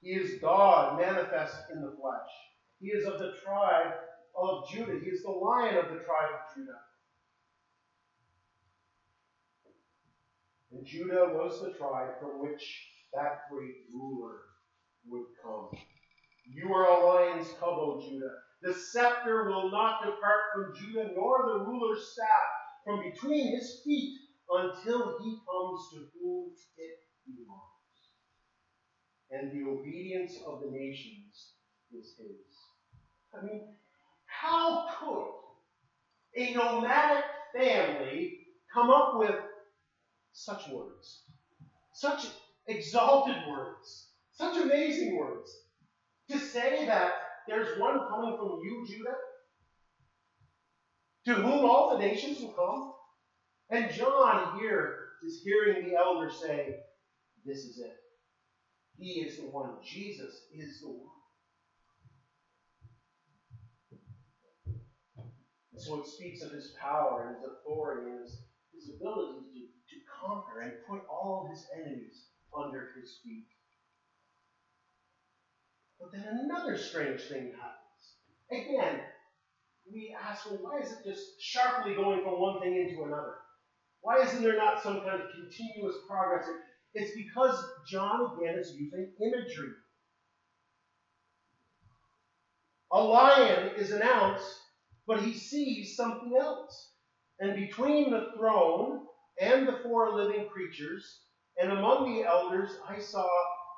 He 0.00 0.10
is 0.10 0.40
God 0.40 0.98
manifest 0.98 1.56
in 1.72 1.80
the 1.80 1.96
flesh. 2.00 2.30
He 2.80 2.88
is 2.88 3.06
of 3.06 3.18
the 3.18 3.32
tribe 3.44 3.92
of 4.36 4.68
Judah. 4.68 4.98
He 5.02 5.08
is 5.08 5.22
the 5.22 5.30
lion 5.30 5.76
of 5.76 5.84
the 5.84 6.04
tribe 6.04 6.34
of 6.34 6.54
Judah. 6.54 6.80
And 10.72 10.84
Judah 10.84 11.30
was 11.32 11.62
the 11.62 11.70
tribe 11.78 12.18
from 12.20 12.42
which 12.42 12.88
that 13.14 13.42
great 13.50 13.76
ruler 13.94 14.40
would 15.08 15.26
come. 15.42 15.70
You 16.52 16.74
are 16.74 16.86
a 16.86 17.06
lion's 17.06 17.48
cub, 17.60 17.78
O 17.78 18.02
Judah. 18.04 18.34
The 18.64 18.72
scepter 18.72 19.44
will 19.44 19.70
not 19.70 20.00
depart 20.02 20.40
from 20.54 20.74
Judah, 20.74 21.12
nor 21.14 21.44
the 21.44 21.66
ruler's 21.66 22.12
staff 22.14 22.48
from 22.82 22.98
between 23.12 23.54
his 23.54 23.82
feet 23.84 24.16
until 24.50 25.18
he 25.18 25.38
comes 25.52 25.90
to 25.92 26.06
whom 26.14 26.50
it 26.78 26.98
belongs. 27.26 27.70
And 29.30 29.52
the 29.52 29.70
obedience 29.70 30.38
of 30.46 30.60
the 30.60 30.70
nations 30.70 31.52
is 31.92 32.14
his. 32.18 32.38
I 33.34 33.44
mean, 33.44 33.74
how 34.24 34.86
could 34.98 35.30
a 36.38 36.54
nomadic 36.54 37.24
family 37.54 38.46
come 38.72 38.88
up 38.88 39.18
with 39.18 39.36
such 40.32 40.62
words? 40.72 41.24
Such 41.92 42.26
exalted 42.66 43.36
words, 43.46 44.08
such 44.32 44.56
amazing 44.56 45.18
words. 45.18 45.50
To 46.30 46.38
say 46.38 46.86
that 46.86 47.12
there's 47.48 47.78
one 47.78 47.98
coming 48.08 48.36
from 48.36 48.60
you, 48.62 48.84
Judah, 48.86 49.14
to 51.26 51.34
whom 51.34 51.64
all 51.64 51.96
the 51.96 52.04
nations 52.04 52.40
will 52.40 52.52
come. 52.52 52.92
And 53.70 53.92
John 53.92 54.58
here 54.58 55.08
is 55.24 55.42
hearing 55.42 55.88
the 55.88 55.96
elder 55.96 56.30
say, 56.30 56.76
This 57.44 57.58
is 57.58 57.78
it. 57.78 57.96
He 58.96 59.20
is 59.20 59.38
the 59.38 59.44
one. 59.44 59.70
Jesus 59.82 60.42
is 60.54 60.80
the 60.80 60.88
one. 60.88 61.14
And 65.72 65.82
so 65.82 66.00
it 66.00 66.06
speaks 66.06 66.42
of 66.42 66.52
his 66.52 66.74
power 66.80 67.26
and 67.26 67.36
his 67.36 67.44
authority 67.44 68.10
and 68.10 68.22
his, 68.22 68.38
his 68.72 68.94
ability 68.94 69.40
to, 69.88 69.94
to 69.94 70.00
conquer 70.22 70.60
and 70.60 70.72
put 70.88 71.00
all 71.10 71.48
his 71.50 71.66
enemies 71.74 72.26
under 72.56 72.90
his 73.00 73.18
feet. 73.24 73.48
But 76.00 76.12
then 76.12 76.40
another 76.44 76.76
strange 76.76 77.22
thing 77.22 77.52
happens. 77.52 78.12
Again, 78.50 79.00
we 79.90 80.14
ask, 80.20 80.46
well, 80.46 80.58
why 80.60 80.78
is 80.78 80.92
it 80.92 81.04
just 81.04 81.40
sharply 81.40 81.94
going 81.94 82.22
from 82.22 82.40
one 82.40 82.60
thing 82.60 82.76
into 82.76 83.04
another? 83.04 83.34
Why 84.00 84.20
isn't 84.22 84.42
there 84.42 84.56
not 84.56 84.82
some 84.82 85.00
kind 85.00 85.20
of 85.20 85.30
continuous 85.30 85.96
progress? 86.06 86.46
It's 86.94 87.16
because 87.16 87.62
John, 87.88 88.36
again, 88.36 88.58
is 88.58 88.74
using 88.76 89.10
imagery. 89.20 89.72
A 92.92 93.02
lion 93.02 93.72
is 93.76 93.90
announced, 93.90 94.46
but 95.06 95.20
he 95.20 95.34
sees 95.34 95.96
something 95.96 96.36
else. 96.38 96.92
And 97.40 97.56
between 97.56 98.10
the 98.10 98.28
throne 98.36 99.06
and 99.40 99.66
the 99.66 99.80
four 99.82 100.14
living 100.14 100.48
creatures, 100.48 101.20
and 101.60 101.72
among 101.72 102.14
the 102.14 102.24
elders, 102.24 102.70
I 102.88 103.00
saw 103.00 103.26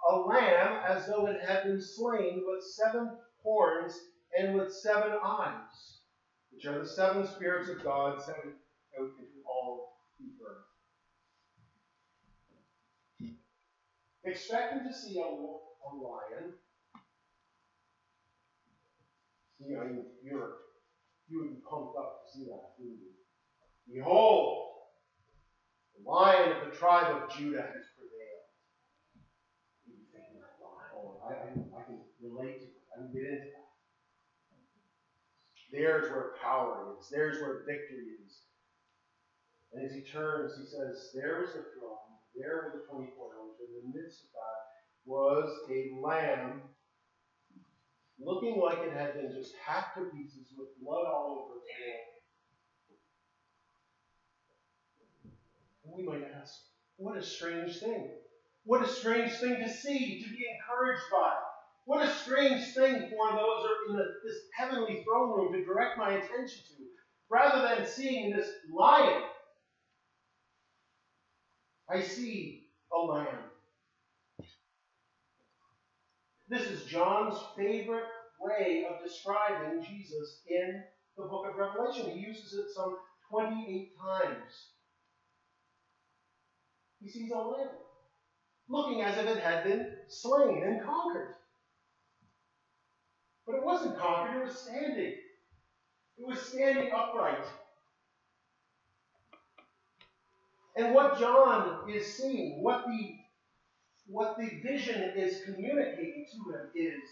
a 0.09 0.17
lamb 0.17 0.81
as 0.87 1.07
though 1.07 1.27
it 1.27 1.41
had 1.47 1.65
been 1.65 1.81
slain 1.81 2.43
with 2.47 2.63
seven 2.63 3.11
horns 3.43 3.99
and 4.39 4.55
with 4.55 4.73
seven 4.73 5.13
eyes, 5.25 5.99
which 6.51 6.67
are 6.67 6.79
the 6.79 6.87
seven 6.87 7.27
spirits 7.27 7.69
of 7.69 7.83
God 7.83 8.21
sent 8.21 8.39
out 8.39 9.11
into 9.19 9.43
all 9.47 9.99
the 10.19 10.27
earth. 10.45 10.65
Expecting 14.25 14.85
to 14.87 14.93
see 14.93 15.21
a, 15.21 15.25
a 15.25 15.91
lion, 15.95 16.53
you 19.59 19.75
know, 19.75 20.05
you're, 20.23 20.51
you 21.29 21.41
would 21.41 21.51
be 21.51 21.63
pumped 21.69 21.97
up 21.97 22.23
to 22.25 22.39
see 22.39 22.45
that, 22.45 22.75
wouldn't 22.79 22.99
you? 22.99 23.95
Behold, 23.95 24.67
the 25.97 26.11
lion 26.11 26.53
of 26.53 26.65
the 26.69 26.77
tribe 26.77 27.15
of 27.15 27.31
Judah 27.31 27.63
has 27.63 27.87
prevailed. 27.95 28.47
You 29.87 29.95
thinking, 30.13 30.43
oh, 30.93 31.23
I, 31.25 31.33
I, 31.33 31.81
I 31.81 31.85
can 31.85 32.01
relate 32.37 32.61
to. 32.61 32.69
I 32.97 33.13
get 33.13 33.25
into 33.25 33.49
that. 33.51 33.67
There's 35.73 36.11
where 36.11 36.33
power 36.43 36.95
is. 36.99 37.09
There's 37.11 37.41
where 37.41 37.65
victory 37.67 38.17
is. 38.25 38.41
And 39.73 39.85
as 39.85 39.93
he 39.93 40.03
turns, 40.03 40.53
he 40.57 40.65
says, 40.65 41.11
There 41.15 41.41
was 41.41 41.51
the 41.53 41.65
throne. 41.77 42.17
There 42.37 42.73
were 42.73 42.79
the 42.79 42.87
24 42.87 43.13
elders. 43.37 43.57
In 43.61 43.91
the 43.91 43.99
midst 43.99 44.25
of 44.25 44.31
that 44.33 44.61
was 45.05 45.51
a 45.71 45.93
lamb 46.01 46.63
looking 48.19 48.61
like 48.61 48.79
it 48.79 48.93
had 48.93 49.15
been 49.15 49.33
just 49.33 49.53
hacked 49.65 49.97
to 49.99 50.05
pieces 50.11 50.53
with 50.57 50.69
blood 50.83 51.07
all 51.07 51.45
over 51.45 51.59
its 51.59 51.69
head. 51.69 52.07
we 55.97 56.03
might 56.03 56.25
ask, 56.41 56.53
what 56.97 57.17
a 57.17 57.23
strange 57.23 57.79
thing. 57.79 58.11
What 58.65 58.83
a 58.83 58.89
strange 58.89 59.33
thing 59.33 59.61
to 59.61 59.69
see, 59.69 60.23
to 60.23 60.29
be 60.29 60.45
encouraged 60.51 61.05
by. 61.11 61.33
What 61.87 62.05
a 62.05 62.11
strange 62.11 62.75
thing 62.75 63.09
for 63.11 63.31
those 63.31 63.67
in 63.89 63.97
the, 63.97 64.05
this 64.25 64.41
heavenly 64.57 65.05
throne 65.05 65.31
room 65.31 65.53
to 65.53 65.65
direct 65.65 65.97
my 65.97 66.11
attention 66.11 66.63
to, 66.67 66.85
rather 67.31 67.63
than 67.63 67.87
seeing 67.87 68.35
this 68.35 68.51
lion. 68.77 69.23
I 71.89 72.01
see 72.01 72.65
a 72.93 72.99
lamb. 72.99 73.39
This 76.49 76.63
is 76.63 76.85
John's 76.87 77.39
favorite 77.57 78.05
way 78.41 78.85
of 78.91 79.05
describing 79.05 79.81
Jesus 79.81 80.43
in 80.49 80.83
the 81.17 81.25
book 81.25 81.47
of 81.49 81.57
Revelation. 81.57 82.11
He 82.11 82.19
uses 82.19 82.53
it 82.53 82.67
some 82.75 82.97
28 83.31 83.93
times. 83.97 84.71
He 87.01 87.09
sees 87.09 87.31
a 87.31 87.39
lamb, 87.39 87.69
looking 88.69 89.03
as 89.03 89.17
if 89.19 89.27
it 89.27 89.39
had 89.39 89.63
been 89.63 89.87
slain 90.09 90.65
and 90.65 90.83
conquered. 90.85 91.35
But 93.47 93.57
it 93.57 93.65
wasn't 93.65 93.99
conquered, 93.99 94.41
it 94.41 94.45
was 94.47 94.59
standing. 94.59 95.15
It 96.19 96.27
was 96.27 96.41
standing 96.41 96.91
upright. 96.93 97.47
And 100.77 100.95
what 100.95 101.19
John 101.19 101.89
is 101.89 102.17
seeing, 102.17 102.63
what 102.63 102.85
the, 102.87 103.15
what 104.09 104.37
the 104.39 104.61
vision 104.63 105.13
is 105.17 105.43
communicating 105.45 106.27
to 106.33 106.53
him 106.53 106.71
is 106.75 107.03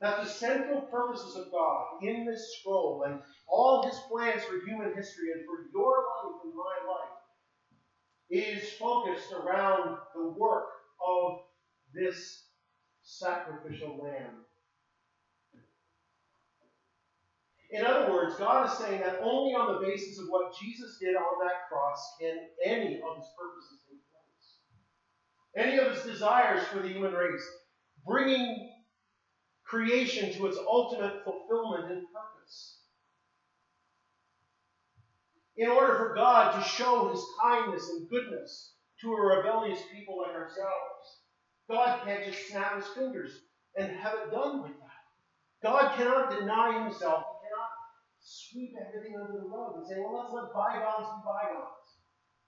that 0.00 0.22
the 0.22 0.28
central 0.28 0.82
purposes 0.82 1.36
of 1.36 1.50
God 1.50 2.02
in 2.02 2.24
this 2.24 2.56
scroll 2.58 3.04
and 3.06 3.20
all 3.46 3.86
his 3.86 3.98
plans 4.10 4.42
for 4.44 4.64
human 4.66 4.94
history 4.94 5.32
and 5.34 5.44
for 5.44 5.66
your 5.74 6.04
life 6.24 6.40
and 6.44 6.54
my 6.54 6.90
life 6.90 7.20
is 8.30 8.72
focused 8.72 9.32
around 9.32 9.98
the 10.14 10.28
work 10.28 10.68
of 11.06 11.40
this 11.92 12.44
sacrificial 13.02 13.98
lamb. 14.02 14.44
In 17.72 17.84
other 17.84 18.10
words, 18.10 18.36
God 18.36 18.66
is 18.66 18.78
saying 18.78 19.00
that 19.00 19.20
only 19.22 19.54
on 19.54 19.74
the 19.74 19.86
basis 19.86 20.18
of 20.18 20.26
what 20.28 20.54
Jesus 20.60 20.98
did 21.00 21.14
on 21.14 21.46
that 21.46 21.68
cross 21.68 22.16
can 22.20 22.36
any 22.64 22.96
of 22.96 23.16
his 23.16 23.28
purposes 23.38 23.84
take 23.88 24.02
place. 24.10 24.56
Any 25.56 25.78
of 25.78 25.94
his 25.94 26.02
desires 26.02 26.64
for 26.66 26.80
the 26.80 26.88
human 26.88 27.12
race, 27.12 27.46
bringing 28.04 28.72
creation 29.64 30.32
to 30.34 30.46
its 30.46 30.58
ultimate 30.58 31.22
fulfillment 31.22 31.92
and 31.92 32.06
purpose 32.12 32.78
in 35.56 35.68
order 35.68 35.94
for 35.96 36.14
God 36.14 36.56
to 36.56 36.68
show 36.68 37.08
his 37.10 37.24
kindness 37.40 37.88
and 37.90 38.08
goodness 38.08 38.72
to 39.00 39.12
a 39.12 39.36
rebellious 39.36 39.80
people 39.94 40.18
like 40.18 40.34
ourselves. 40.34 41.20
God 41.70 42.00
can't 42.04 42.24
just 42.24 42.48
snap 42.48 42.76
his 42.76 42.86
fingers 42.88 43.30
and 43.76 43.92
have 43.92 44.14
it 44.14 44.32
done 44.32 44.62
with 44.62 44.72
that. 44.72 45.62
God 45.62 45.94
cannot 45.96 46.30
deny 46.30 46.82
himself. 46.82 47.24
Sweep 48.30 48.76
everything 48.78 49.18
under 49.18 49.40
the 49.40 49.48
rug 49.48 49.74
and 49.74 49.86
say, 49.88 49.98
well, 49.98 50.22
let's 50.22 50.32
let 50.32 50.54
bygones 50.54 51.08
be 51.18 51.26
bygones. 51.26 51.88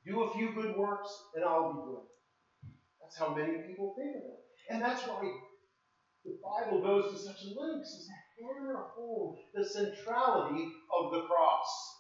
Do 0.07 0.23
a 0.23 0.33
few 0.33 0.53
good 0.55 0.77
works 0.77 1.11
and 1.35 1.45
I'll 1.45 1.73
be 1.73 1.81
good. 1.91 2.07
That's 3.01 3.19
how 3.19 3.35
many 3.35 3.67
people 3.67 3.93
think 3.99 4.15
of 4.15 4.23
it. 4.23 4.39
And 4.71 4.81
that's 4.81 5.03
why 5.09 5.29
the 6.25 6.39
Bible 6.39 6.83
goes 6.83 7.13
to 7.13 7.19
such 7.19 7.43
lengths 7.57 7.97
as 7.99 8.07
to 8.07 8.45
hammer 8.45 8.85
home 8.95 9.39
the 9.55 9.65
centrality 9.65 10.69
of 10.97 11.11
the 11.11 11.23
cross. 11.23 11.99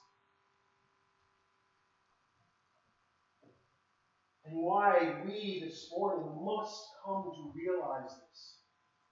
And 4.45 4.63
why 4.63 5.23
we 5.27 5.61
this 5.65 5.89
morning 5.91 6.25
must 6.41 6.85
come 7.05 7.33
to 7.35 7.53
realize 7.53 8.11
this. 8.11 8.59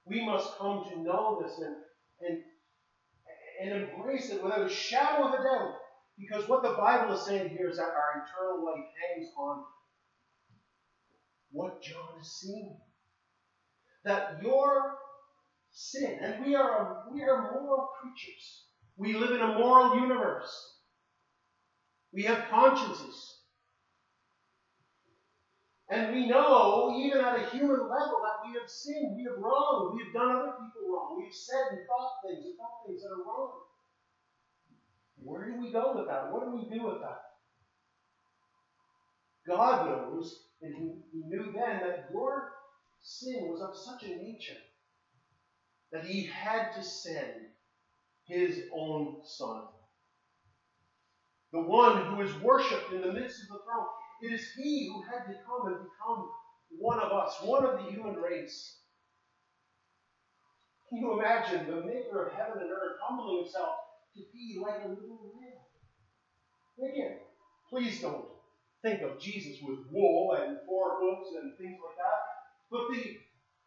We 0.04 0.24
must 0.24 0.56
come 0.58 0.84
to 0.90 1.00
know 1.00 1.42
this 1.42 1.58
and, 1.58 1.74
and, 2.20 2.42
and 3.60 3.72
embrace 3.72 4.30
it 4.30 4.42
without 4.42 4.66
a 4.66 4.68
shadow 4.68 5.26
of 5.26 5.34
a 5.34 5.36
doubt. 5.36 5.74
Because 6.18 6.48
what 6.48 6.62
the 6.62 6.70
Bible 6.70 7.14
is 7.14 7.24
saying 7.26 7.48
here 7.50 7.68
is 7.68 7.76
that 7.76 7.84
our 7.84 8.22
eternal 8.22 8.64
life 8.64 8.84
hangs 9.14 9.28
on 9.38 9.64
what 11.50 11.82
John 11.82 12.20
is 12.20 12.40
seeing. 12.40 12.76
That 14.04 14.42
your 14.42 14.94
sin, 15.70 16.18
and 16.22 16.44
we 16.44 16.54
are, 16.54 17.04
we 17.12 17.22
are 17.22 17.52
moral 17.52 17.88
creatures. 18.00 18.64
We 18.96 19.14
live 19.14 19.32
in 19.32 19.40
a 19.40 19.58
moral 19.58 19.96
universe. 19.96 20.76
We 22.12 22.24
have 22.24 22.48
consciences. 22.50 23.39
And 25.90 26.14
we 26.14 26.26
know, 26.28 26.94
even 26.96 27.18
at 27.20 27.40
a 27.40 27.50
human 27.50 27.80
level, 27.80 28.22
that 28.22 28.46
we 28.46 28.54
have 28.60 28.68
sinned, 28.68 29.16
we 29.16 29.24
have 29.24 29.42
wronged, 29.42 29.96
we 29.96 30.04
have 30.04 30.14
done 30.14 30.36
other 30.36 30.52
people 30.52 30.88
wrong, 30.88 31.18
we've 31.18 31.34
said 31.34 31.72
and 31.72 31.80
thought 31.86 32.12
things 32.24 32.46
and 32.46 32.56
thought 32.56 32.86
things 32.86 33.02
that 33.02 33.08
are 33.08 33.24
wrong. 33.26 33.50
Where 35.16 35.50
do 35.50 35.60
we 35.60 35.72
go 35.72 35.96
with 35.96 36.06
that? 36.06 36.32
What 36.32 36.44
do 36.44 36.56
we 36.56 36.78
do 36.78 36.84
with 36.86 37.00
that? 37.00 37.22
God 39.48 39.86
knows, 39.86 40.44
and 40.62 40.74
He, 40.76 40.92
he 41.12 41.24
knew 41.26 41.52
then 41.52 41.80
that 41.80 42.08
your 42.12 42.52
sin 43.00 43.48
was 43.48 43.60
of 43.60 43.76
such 43.76 44.04
a 44.04 44.22
nature 44.22 44.60
that 45.90 46.04
He 46.04 46.22
had 46.22 46.70
to 46.76 46.84
send 46.84 47.48
His 48.26 48.62
own 48.72 49.16
Son. 49.24 49.62
The 51.52 51.60
one 51.60 52.04
who 52.06 52.20
is 52.22 52.32
worshipped 52.42 52.92
in 52.92 53.00
the 53.00 53.12
midst 53.12 53.42
of 53.42 53.48
the 53.48 53.64
throne. 53.64 53.86
It 54.22 54.32
is 54.32 54.52
He 54.56 54.90
who 54.92 55.02
had 55.02 55.26
to 55.26 55.38
come 55.46 55.66
and 55.68 55.76
become 55.84 56.30
one 56.78 56.98
of 56.98 57.12
us, 57.12 57.36
one 57.42 57.64
of 57.64 57.78
the 57.78 57.90
human 57.90 58.16
race. 58.16 58.76
Can 60.88 60.98
you 60.98 61.20
imagine 61.20 61.66
the 61.66 61.86
maker 61.86 62.26
of 62.26 62.32
heaven 62.32 62.62
and 62.62 62.70
earth 62.70 62.98
humbling 63.02 63.44
himself 63.44 63.76
to 64.16 64.22
be 64.32 64.60
like 64.60 64.82
a 64.84 64.88
little 64.88 65.32
lamb? 65.38 66.90
Again, 66.90 67.18
please 67.68 68.00
don't 68.00 68.24
think 68.82 69.02
of 69.02 69.20
Jesus 69.20 69.58
with 69.62 69.78
wool 69.92 70.36
and 70.40 70.58
four 70.66 70.98
hooves 70.98 71.30
and 71.40 71.56
things 71.56 71.78
like 71.84 71.96
that. 71.96 72.20
But 72.70 72.88
the 72.90 73.18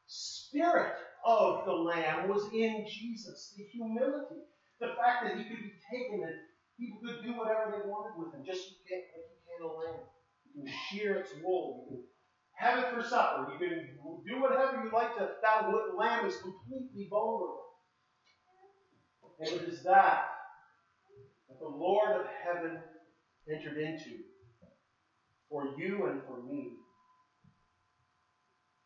spirit 0.08 0.94
of 1.26 1.66
the 1.66 1.72
lamb 1.72 2.28
was 2.28 2.50
in 2.54 2.86
Jesus, 2.88 3.54
the 3.58 3.64
humility, 3.64 4.44
the 4.80 4.96
fact 5.00 5.24
that 5.24 5.38
he 5.38 5.46
could 5.46 5.64
be 5.64 5.74
taken 5.90 6.24
and 6.24 6.36
people 6.78 7.00
could 7.00 7.24
do 7.24 7.38
whatever 7.38 7.72
they 7.72 7.90
wanted 7.90 8.20
with 8.20 8.34
him, 8.34 8.44
just 8.46 8.68
like 8.68 8.76
you 8.90 9.00
can 9.48 9.64
a 9.64 9.72
lamb. 9.72 10.13
You 10.56 10.66
shear 10.90 11.16
its 11.16 11.32
wool. 11.44 11.88
You 11.90 11.98
can 11.98 12.04
have 12.56 12.80
it 12.80 12.94
for 12.94 13.08
supper. 13.08 13.52
You 13.54 13.60
can 13.60 13.88
do 14.28 14.42
whatever 14.42 14.84
you 14.84 14.92
like 14.92 15.16
to. 15.18 15.30
That 15.42 15.72
lamb 15.98 16.26
is 16.26 16.38
completely 16.38 17.08
vulnerable. 17.10 17.60
And 19.40 19.50
it 19.50 19.68
is 19.68 19.84
that 19.84 20.26
that 21.50 21.60
the 21.60 21.68
Lord 21.68 22.12
of 22.12 22.26
heaven 22.44 22.80
entered 23.52 23.78
into 23.78 24.20
for 25.50 25.76
you 25.78 26.06
and 26.08 26.22
for 26.28 26.42
me. 26.44 26.72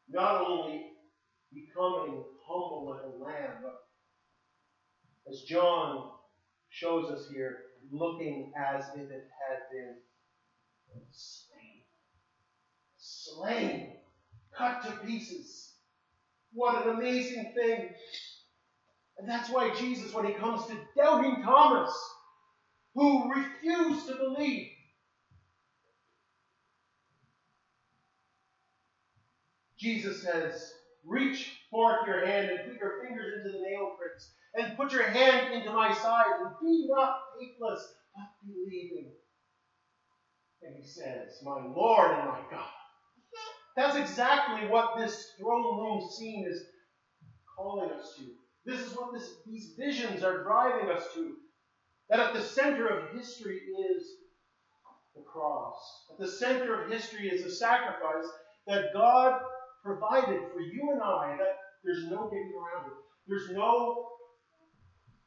Not 0.09 0.41
only 0.41 0.85
becoming 1.53 2.23
humble 2.45 2.89
like 2.89 3.01
a 3.03 3.23
lamb, 3.23 3.61
but 3.61 3.83
as 5.29 5.41
John 5.41 6.11
shows 6.69 7.11
us 7.11 7.27
here, 7.31 7.57
looking 7.91 8.51
as 8.57 8.85
if 8.95 9.09
it 9.11 9.27
had 9.47 9.59
been 9.71 9.95
slain, 13.35 13.93
cut 14.57 14.83
to 14.83 14.91
pieces. 15.05 15.73
What 16.53 16.85
an 16.85 16.95
amazing 16.95 17.53
thing. 17.55 17.89
And 19.17 19.27
that's 19.27 19.49
why 19.49 19.73
Jesus, 19.75 20.13
when 20.13 20.25
he 20.25 20.33
comes 20.33 20.65
to 20.67 20.77
doubting 20.95 21.43
Thomas, 21.43 21.91
who 22.93 23.31
refused 23.33 24.07
to 24.07 24.15
believe, 24.15 24.67
Jesus 29.77 30.23
says, 30.23 30.73
Reach 31.05 31.51
forth 31.71 32.05
your 32.05 32.25
hand 32.25 32.49
and 32.49 32.69
put 32.69 32.79
your 32.79 33.03
fingers 33.03 33.33
into 33.37 33.57
the 33.57 33.63
nail 33.63 33.95
prints, 33.97 34.31
and 34.55 34.75
put 34.75 34.91
your 34.91 35.03
hand 35.03 35.53
into 35.53 35.71
my 35.71 35.93
side, 35.93 36.25
and 36.41 36.51
be 36.61 36.87
not 36.89 37.19
faithless, 37.39 37.93
but 38.15 38.25
believing. 38.45 39.11
And 40.63 40.75
he 40.75 40.85
says, 40.85 41.39
My 41.43 41.63
Lord 41.65 42.11
and 42.11 42.27
my 42.27 42.39
God. 42.51 42.76
That's 43.77 43.95
exactly 43.95 44.67
what 44.67 44.97
this 44.97 45.33
throne 45.39 45.79
room 45.79 46.09
scene 46.09 46.47
is 46.49 46.63
calling 47.55 47.91
us 47.91 48.15
to. 48.17 48.23
This 48.65 48.81
is 48.81 48.97
what 48.97 49.13
this, 49.13 49.35
these 49.45 49.75
visions 49.77 50.23
are 50.23 50.43
driving 50.43 50.89
us 50.89 51.03
to. 51.13 51.33
That 52.09 52.19
at 52.19 52.33
the 52.33 52.41
center 52.41 52.87
of 52.87 53.15
history 53.15 53.59
is 53.93 54.03
the 55.15 55.21
cross. 55.21 55.77
At 56.11 56.17
the 56.17 56.27
center 56.27 56.81
of 56.81 56.91
history 56.91 57.29
is 57.29 57.43
the 57.43 57.51
sacrifice 57.51 58.25
that 58.65 58.93
God 58.93 59.41
provided 59.83 60.41
for 60.51 60.59
you 60.59 60.89
and 60.93 61.01
I. 61.03 61.37
That 61.37 61.57
there's 61.83 62.05
no 62.09 62.29
getting 62.29 62.53
around 62.57 62.87
it. 62.87 62.97
There's 63.27 63.51
no 63.51 64.07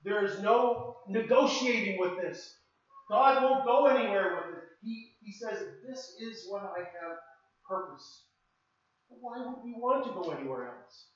there 0.02 0.24
is 0.24 0.40
no 0.40 0.96
negotiating 1.08 2.00
with 2.00 2.16
this. 2.20 2.56
God 3.08 3.42
won't 3.42 3.64
go 3.64 3.86
anywhere 3.86 4.36
with 4.36 4.58
it. 4.58 4.64
He, 4.82 5.12
he 5.22 5.32
says, 5.32 5.66
This 5.86 6.16
is 6.20 6.46
what 6.48 6.62
I 6.62 6.78
have 6.80 7.18
purpose. 7.68 8.24
Why 9.18 9.38
would 9.38 9.64
we 9.64 9.74
want 9.74 10.04
to 10.04 10.10
go 10.10 10.30
anywhere 10.30 10.68
else? 10.68 11.06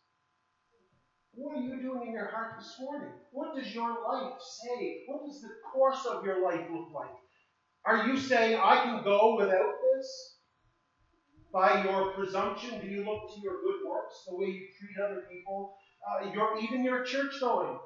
What 1.32 1.56
are 1.56 1.62
you 1.62 1.80
doing 1.80 2.08
in 2.08 2.12
your 2.12 2.28
heart 2.28 2.54
this 2.58 2.76
morning? 2.80 3.10
What 3.32 3.56
does 3.56 3.74
your 3.74 3.90
life 3.90 4.34
say? 4.40 5.04
What 5.06 5.24
does 5.24 5.40
the 5.40 5.50
course 5.72 6.06
of 6.06 6.24
your 6.24 6.42
life 6.44 6.66
look 6.70 6.92
like? 6.94 7.10
Are 7.84 8.06
you 8.06 8.16
saying, 8.16 8.58
I 8.62 8.82
can 8.82 9.02
go 9.04 9.36
without 9.36 9.72
this? 9.94 10.38
By 11.52 11.84
your 11.84 12.12
presumption, 12.12 12.80
do 12.80 12.86
you 12.86 13.04
look 13.04 13.34
to 13.34 13.40
your 13.40 13.60
good 13.62 13.88
works, 13.88 14.24
the 14.26 14.36
way 14.36 14.46
you 14.46 14.66
treat 14.78 15.04
other 15.04 15.22
people, 15.30 15.70
uh, 16.08 16.32
your, 16.32 16.58
even 16.58 16.82
your 16.82 17.02
church 17.04 17.40
going? 17.40 17.76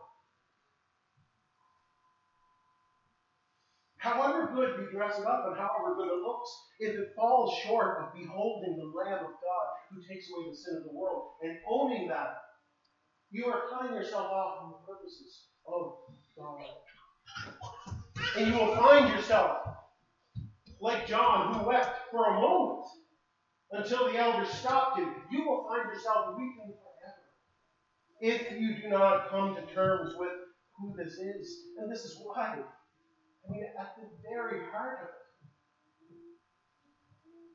However 3.98 4.52
good 4.54 4.78
you 4.78 4.90
dress 4.92 5.18
it 5.18 5.26
up 5.26 5.46
and 5.48 5.56
however 5.56 5.96
good 5.96 6.08
it 6.08 6.22
looks, 6.22 6.50
if 6.78 6.94
it 6.94 7.14
falls 7.16 7.52
short 7.64 7.98
of 7.98 8.14
beholding 8.14 8.76
the 8.76 8.96
Lamb 8.96 9.24
of 9.24 9.32
God 9.42 9.66
who 9.90 10.00
takes 10.02 10.30
away 10.30 10.50
the 10.50 10.56
sin 10.56 10.76
of 10.78 10.84
the 10.84 10.96
world 10.96 11.32
and 11.42 11.58
owning 11.68 12.06
that, 12.08 12.37
you 13.30 13.46
are 13.46 13.68
cutting 13.70 13.94
yourself 13.94 14.30
off 14.30 14.61
from 14.61 14.70
the 14.70 14.86
purposes 14.86 15.49
of 15.66 15.92
God. 16.36 16.64
And 18.36 18.46
you 18.46 18.55
will 18.55 18.76
find 18.76 19.09
yourself 19.12 19.59
like 20.80 21.07
John, 21.09 21.55
who 21.55 21.66
wept 21.66 22.11
for 22.12 22.24
a 22.26 22.40
moment 22.40 22.86
until 23.72 24.07
the 24.07 24.16
elders 24.16 24.49
stopped 24.51 24.99
him. 24.99 25.12
You 25.30 25.44
will 25.44 25.66
find 25.68 25.92
yourself 25.92 26.36
weeping 26.38 26.72
forever 26.72 27.24
if 28.20 28.53
you 28.53 28.80
do 28.80 28.88
not 28.88 29.28
come 29.28 29.57
to 29.57 29.74
terms 29.74 30.14
with 30.16 30.30
who 30.78 30.94
this 30.96 31.14
is. 31.14 31.64
And 31.78 31.90
this 31.90 32.05
is 32.05 32.16
why 32.22 32.59
I 33.49 33.53
mean, 33.53 33.64
at 33.80 33.96
the 33.96 34.09
very 34.28 34.61
heart 34.68 34.99
of 35.03 35.09
it, 35.09 35.28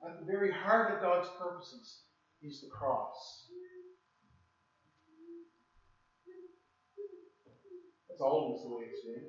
at 0.10 0.20
the 0.20 0.26
very 0.26 0.52
heart 0.52 0.91
of 0.91 1.02
God's 1.02 1.30
purposes 1.38 2.06
is 2.41 2.62
the 2.62 2.70
cross. 2.70 3.48
That's 8.10 8.22
always 8.22 8.64
the 8.64 8.70
way 8.70 8.84
it's 8.89 9.06
been. 9.06 9.26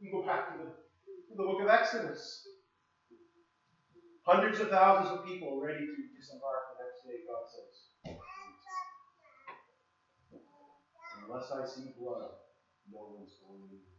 You 0.00 0.12
go 0.12 0.26
back 0.26 0.52
to 0.52 0.58
the, 0.58 0.70
to 0.70 1.36
the 1.36 1.42
book 1.42 1.62
of 1.62 1.68
Exodus. 1.68 2.46
Hundreds 4.26 4.60
of 4.60 4.70
thousands 4.70 5.18
of 5.18 5.24
people 5.26 5.60
ready 5.62 5.86
to 5.86 5.94
disembark 6.18 6.62
the 6.70 6.82
next 6.82 7.02
day, 7.06 7.22
God 7.26 7.46
says. 7.46 7.90
Unless 11.26 11.50
I 11.50 11.66
see 11.66 11.94
blood, 11.98 12.30
no 12.90 13.14
one's 13.14 13.38
going 13.42 13.62
to 13.70 13.91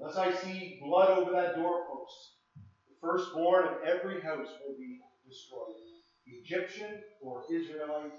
Unless 0.00 0.16
I 0.16 0.32
see 0.32 0.78
blood 0.82 1.10
over 1.10 1.32
that 1.32 1.56
doorpost, 1.56 2.34
the 2.56 2.94
firstborn 3.00 3.66
of 3.66 3.82
every 3.84 4.20
house 4.20 4.46
will 4.64 4.76
be 4.78 5.00
destroyed. 5.26 5.74
Egyptian 6.26 7.02
or 7.20 7.42
Israelite, 7.50 8.12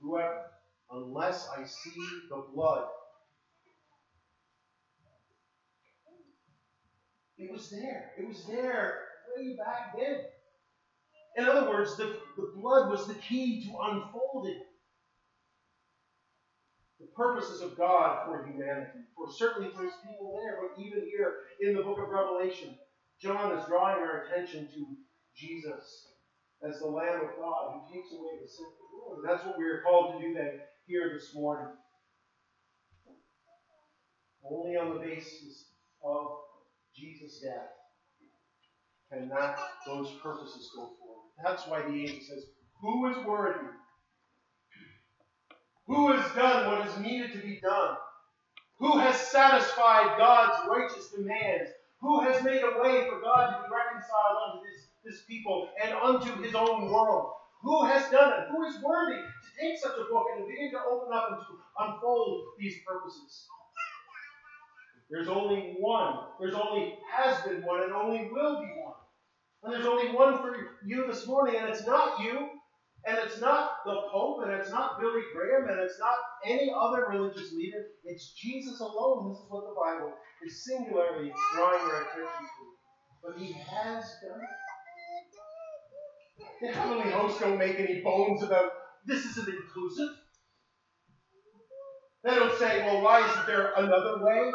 whoever, 0.00 0.44
unless 0.90 1.48
I 1.56 1.64
see 1.64 2.00
the 2.30 2.44
blood. 2.54 2.84
It 7.36 7.52
was 7.52 7.70
there. 7.70 8.12
It 8.18 8.26
was 8.26 8.44
there 8.46 8.94
way 9.36 9.56
back 9.56 9.94
then. 9.98 10.20
In 11.36 11.44
other 11.44 11.68
words, 11.68 11.98
the, 11.98 12.18
the 12.36 12.52
blood 12.54 12.88
was 12.88 13.06
the 13.06 13.14
key 13.14 13.62
to 13.64 13.70
unfolding 13.78 14.62
purposes 17.16 17.62
of 17.62 17.76
God 17.76 18.26
for 18.26 18.46
humanity, 18.46 19.00
for 19.16 19.32
certainly 19.32 19.70
for 19.70 19.82
his 19.82 19.94
people 20.06 20.38
there, 20.42 20.58
but 20.60 20.80
even 20.80 21.08
here 21.08 21.34
in 21.60 21.74
the 21.74 21.82
book 21.82 21.98
of 21.98 22.08
Revelation, 22.08 22.76
John 23.20 23.56
is 23.56 23.64
drawing 23.66 23.96
our 23.96 24.24
attention 24.24 24.68
to 24.74 24.86
Jesus 25.34 26.08
as 26.62 26.78
the 26.80 26.86
Lamb 26.86 27.20
of 27.22 27.36
God 27.38 27.72
who 27.72 27.94
takes 27.94 28.12
away 28.12 28.40
the 28.42 28.48
sin 28.48 28.66
of 28.66 28.78
the 28.78 28.96
world. 28.96 29.18
And 29.18 29.28
that's 29.28 29.46
what 29.46 29.58
we 29.58 29.64
are 29.64 29.82
called 29.82 30.20
to 30.20 30.26
do 30.26 30.34
then 30.34 30.60
here 30.86 31.10
this 31.14 31.34
morning. 31.34 31.72
Only 34.44 34.76
on 34.76 34.94
the 34.94 35.00
basis 35.00 35.70
of 36.04 36.28
Jesus' 36.94 37.40
death 37.42 37.72
can 39.10 39.28
that 39.28 39.58
those 39.86 40.10
purposes 40.22 40.70
go 40.74 40.90
forward. 40.98 41.30
That's 41.42 41.66
why 41.66 41.82
the 41.82 42.00
angel 42.00 42.20
says, 42.20 42.44
Who 42.80 43.10
is 43.10 43.16
worthy? 43.26 43.66
Who 45.86 46.12
has 46.12 46.34
done 46.34 46.66
what 46.66 46.86
is 46.86 46.98
needed 46.98 47.32
to 47.32 47.38
be 47.38 47.60
done? 47.60 47.96
Who 48.78 48.98
has 48.98 49.16
satisfied 49.16 50.16
God's 50.18 50.68
righteous 50.68 51.10
demands? 51.10 51.70
Who 52.00 52.20
has 52.22 52.42
made 52.42 52.62
a 52.62 52.80
way 52.82 53.08
for 53.08 53.20
God 53.20 53.46
to 53.46 53.62
be 53.62 53.74
reconciled 53.74 54.36
unto 54.46 54.66
this, 54.66 54.86
this 55.04 55.22
people 55.26 55.70
and 55.82 55.94
unto 55.94 56.42
his 56.42 56.54
own 56.54 56.90
world? 56.90 57.32
Who 57.62 57.84
has 57.86 58.10
done 58.10 58.32
it? 58.32 58.48
Who 58.50 58.64
is 58.64 58.82
worthy 58.82 59.16
to 59.16 59.60
take 59.60 59.78
such 59.78 59.96
a 59.96 60.12
book 60.12 60.26
and 60.36 60.46
begin 60.46 60.72
to 60.72 60.80
open 60.90 61.12
up 61.14 61.28
and 61.30 61.40
to 61.40 61.54
unfold 61.78 62.44
these 62.58 62.76
purposes? 62.86 63.46
There's 65.08 65.28
only 65.28 65.76
one. 65.78 66.18
There's 66.40 66.54
only 66.54 66.98
has 67.10 67.40
been 67.42 67.64
one 67.64 67.82
and 67.82 67.92
only 67.92 68.28
will 68.30 68.60
be 68.60 68.68
one. 68.82 68.94
And 69.62 69.72
there's 69.72 69.86
only 69.86 70.12
one 70.12 70.38
for 70.38 70.54
you 70.84 71.06
this 71.06 71.26
morning, 71.26 71.56
and 71.58 71.68
it's 71.68 71.86
not 71.86 72.20
you, 72.20 72.50
and 73.06 73.18
it's 73.18 73.40
not 73.40 73.84
the 73.84 73.94
Pope, 74.10 74.42
and 74.42 74.52
it's 74.52 74.70
not 74.70 74.98
Billy 75.00 75.22
Graham, 75.32 75.68
and 75.68 75.80
it's 75.80 75.98
not 76.00 76.16
any 76.44 76.72
other 76.76 77.06
religious 77.08 77.52
leader. 77.52 77.84
It's 78.04 78.32
Jesus 78.34 78.80
alone. 78.80 79.30
This 79.30 79.38
is 79.38 79.46
what 79.48 79.64
the 79.64 79.74
Bible 79.80 80.12
is 80.44 80.64
singularly 80.64 81.32
drawing 81.54 81.82
our 81.82 82.02
attention 82.02 82.46
to. 82.58 82.64
But 83.22 83.38
he 83.38 83.52
has 83.52 84.04
done 84.22 84.40
it. 84.40 84.48
The 86.60 86.72
heavenly 86.72 87.10
hosts 87.10 87.40
don't 87.40 87.58
make 87.58 87.78
any 87.78 88.00
bones 88.02 88.42
about 88.42 88.72
this 89.06 89.24
isn't 89.24 89.48
inclusive. 89.48 90.08
They 92.24 92.34
don't 92.34 92.58
say, 92.58 92.82
well, 92.84 93.02
why 93.02 93.28
isn't 93.28 93.46
there 93.46 93.72
another 93.76 94.24
way? 94.24 94.50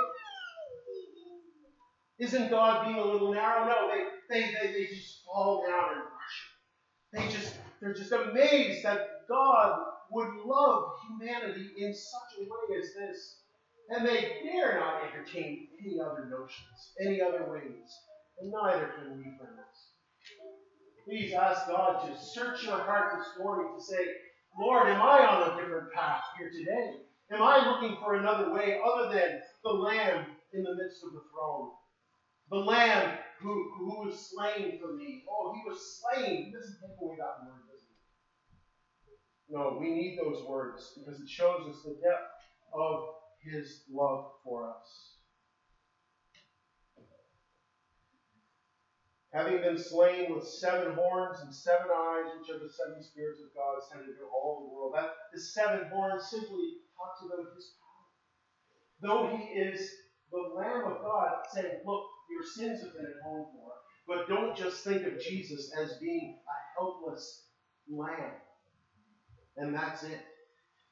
Isn't 2.20 2.50
God 2.50 2.86
being 2.86 3.00
a 3.00 3.06
little 3.06 3.34
narrow? 3.34 3.66
No, 3.66 3.90
they, 3.90 4.04
they, 4.30 4.48
they, 4.52 4.74
they 4.74 4.86
just 4.86 5.24
fall 5.26 5.64
down 5.66 5.92
and 5.94 6.02
worship. 6.02 6.52
They 7.14 7.40
just, 7.40 7.56
they're 7.82 7.94
just 7.96 8.12
amazed 8.12 8.84
that 8.84 9.28
God 9.28 9.80
would 10.12 10.46
love 10.46 10.92
humanity 11.08 11.72
in 11.78 11.94
such 11.94 12.40
a 12.40 12.44
way 12.44 12.80
as 12.80 12.94
this. 12.94 13.38
And 13.90 14.08
they 14.08 14.38
dare 14.44 14.80
not 14.80 15.02
entertain 15.04 15.68
any 15.84 16.00
other 16.00 16.28
notions, 16.30 16.94
any 17.02 17.20
other 17.22 17.50
ways. 17.52 17.90
And 18.40 18.52
neither 18.52 18.94
can 18.96 19.18
we, 19.18 19.24
friends. 19.24 19.92
Please 21.06 21.34
ask 21.34 21.68
God 21.68 22.08
to 22.08 22.24
search 22.24 22.64
your 22.64 22.78
heart 22.78 23.18
this 23.18 23.44
morning 23.44 23.74
to 23.76 23.84
say, 23.84 24.06
Lord, 24.60 24.88
am 24.88 25.02
I 25.02 25.26
on 25.26 25.52
a 25.52 25.62
different 25.62 25.92
path 25.94 26.22
here 26.38 26.52
today? 26.52 26.98
Am 27.32 27.42
I 27.42 27.68
looking 27.68 27.98
for 27.98 28.16
another 28.16 28.54
way 28.54 28.80
other 28.86 29.14
than 29.14 29.42
the 29.64 29.72
Lamb 29.72 30.26
in 30.54 30.64
the 30.64 30.76
midst 30.76 31.04
of 31.04 31.14
the 31.14 31.24
throne? 31.34 31.72
The 32.52 32.58
Lamb 32.58 33.18
who, 33.40 33.72
who 33.78 34.06
was 34.06 34.30
slain 34.30 34.78
for 34.80 34.94
me. 34.94 35.24
Oh, 35.30 35.54
he 35.56 35.68
was 35.68 36.00
slain. 36.00 36.46
He 36.46 36.52
doesn't 36.52 36.78
take 36.80 37.02
away 37.02 37.16
that 37.18 37.46
word? 37.46 37.71
No, 39.52 39.78
we 39.78 39.92
need 39.92 40.18
those 40.18 40.46
words 40.48 40.94
because 40.98 41.20
it 41.20 41.28
shows 41.30 41.68
us 41.68 41.84
the 41.84 42.00
depth 42.02 42.32
of 42.74 43.04
his 43.44 43.84
love 43.92 44.32
for 44.46 44.70
us. 44.70 45.16
Having 49.34 49.62
been 49.62 49.78
slain 49.78 50.34
with 50.34 50.48
seven 50.48 50.94
horns 50.94 51.40
and 51.42 51.54
seven 51.54 51.88
eyes, 51.94 52.32
which 52.40 52.50
are 52.50 52.60
the 52.60 52.70
seven 52.70 53.04
spirits 53.04 53.40
of 53.42 53.56
God 53.56 53.80
sent 53.90 54.02
into 54.10 54.24
all 54.34 54.62
the 54.64 54.76
world. 54.76 54.94
That 54.96 55.12
the 55.34 55.40
seven 55.40 55.90
horns 55.90 56.30
simply 56.30 56.80
talks 56.98 57.20
about 57.26 57.54
his 57.56 57.72
power. 57.80 58.08
Though 59.02 59.36
he 59.36 59.44
is 59.60 59.90
the 60.32 60.54
Lamb 60.56 60.86
of 60.86 61.02
God, 61.02 61.44
saying, 61.54 61.80
Look, 61.86 62.04
your 62.30 62.44
sins 62.46 62.84
have 62.84 62.94
been 62.94 63.06
atoned 63.06 63.48
for. 63.52 63.72
But 64.08 64.28
don't 64.28 64.56
just 64.56 64.84
think 64.84 65.06
of 65.06 65.20
Jesus 65.20 65.72
as 65.78 65.98
being 66.02 66.40
a 66.48 66.80
helpless 66.80 67.48
lamb. 67.90 68.36
And 69.58 69.76
that's 69.76 70.04
it. 70.04 70.22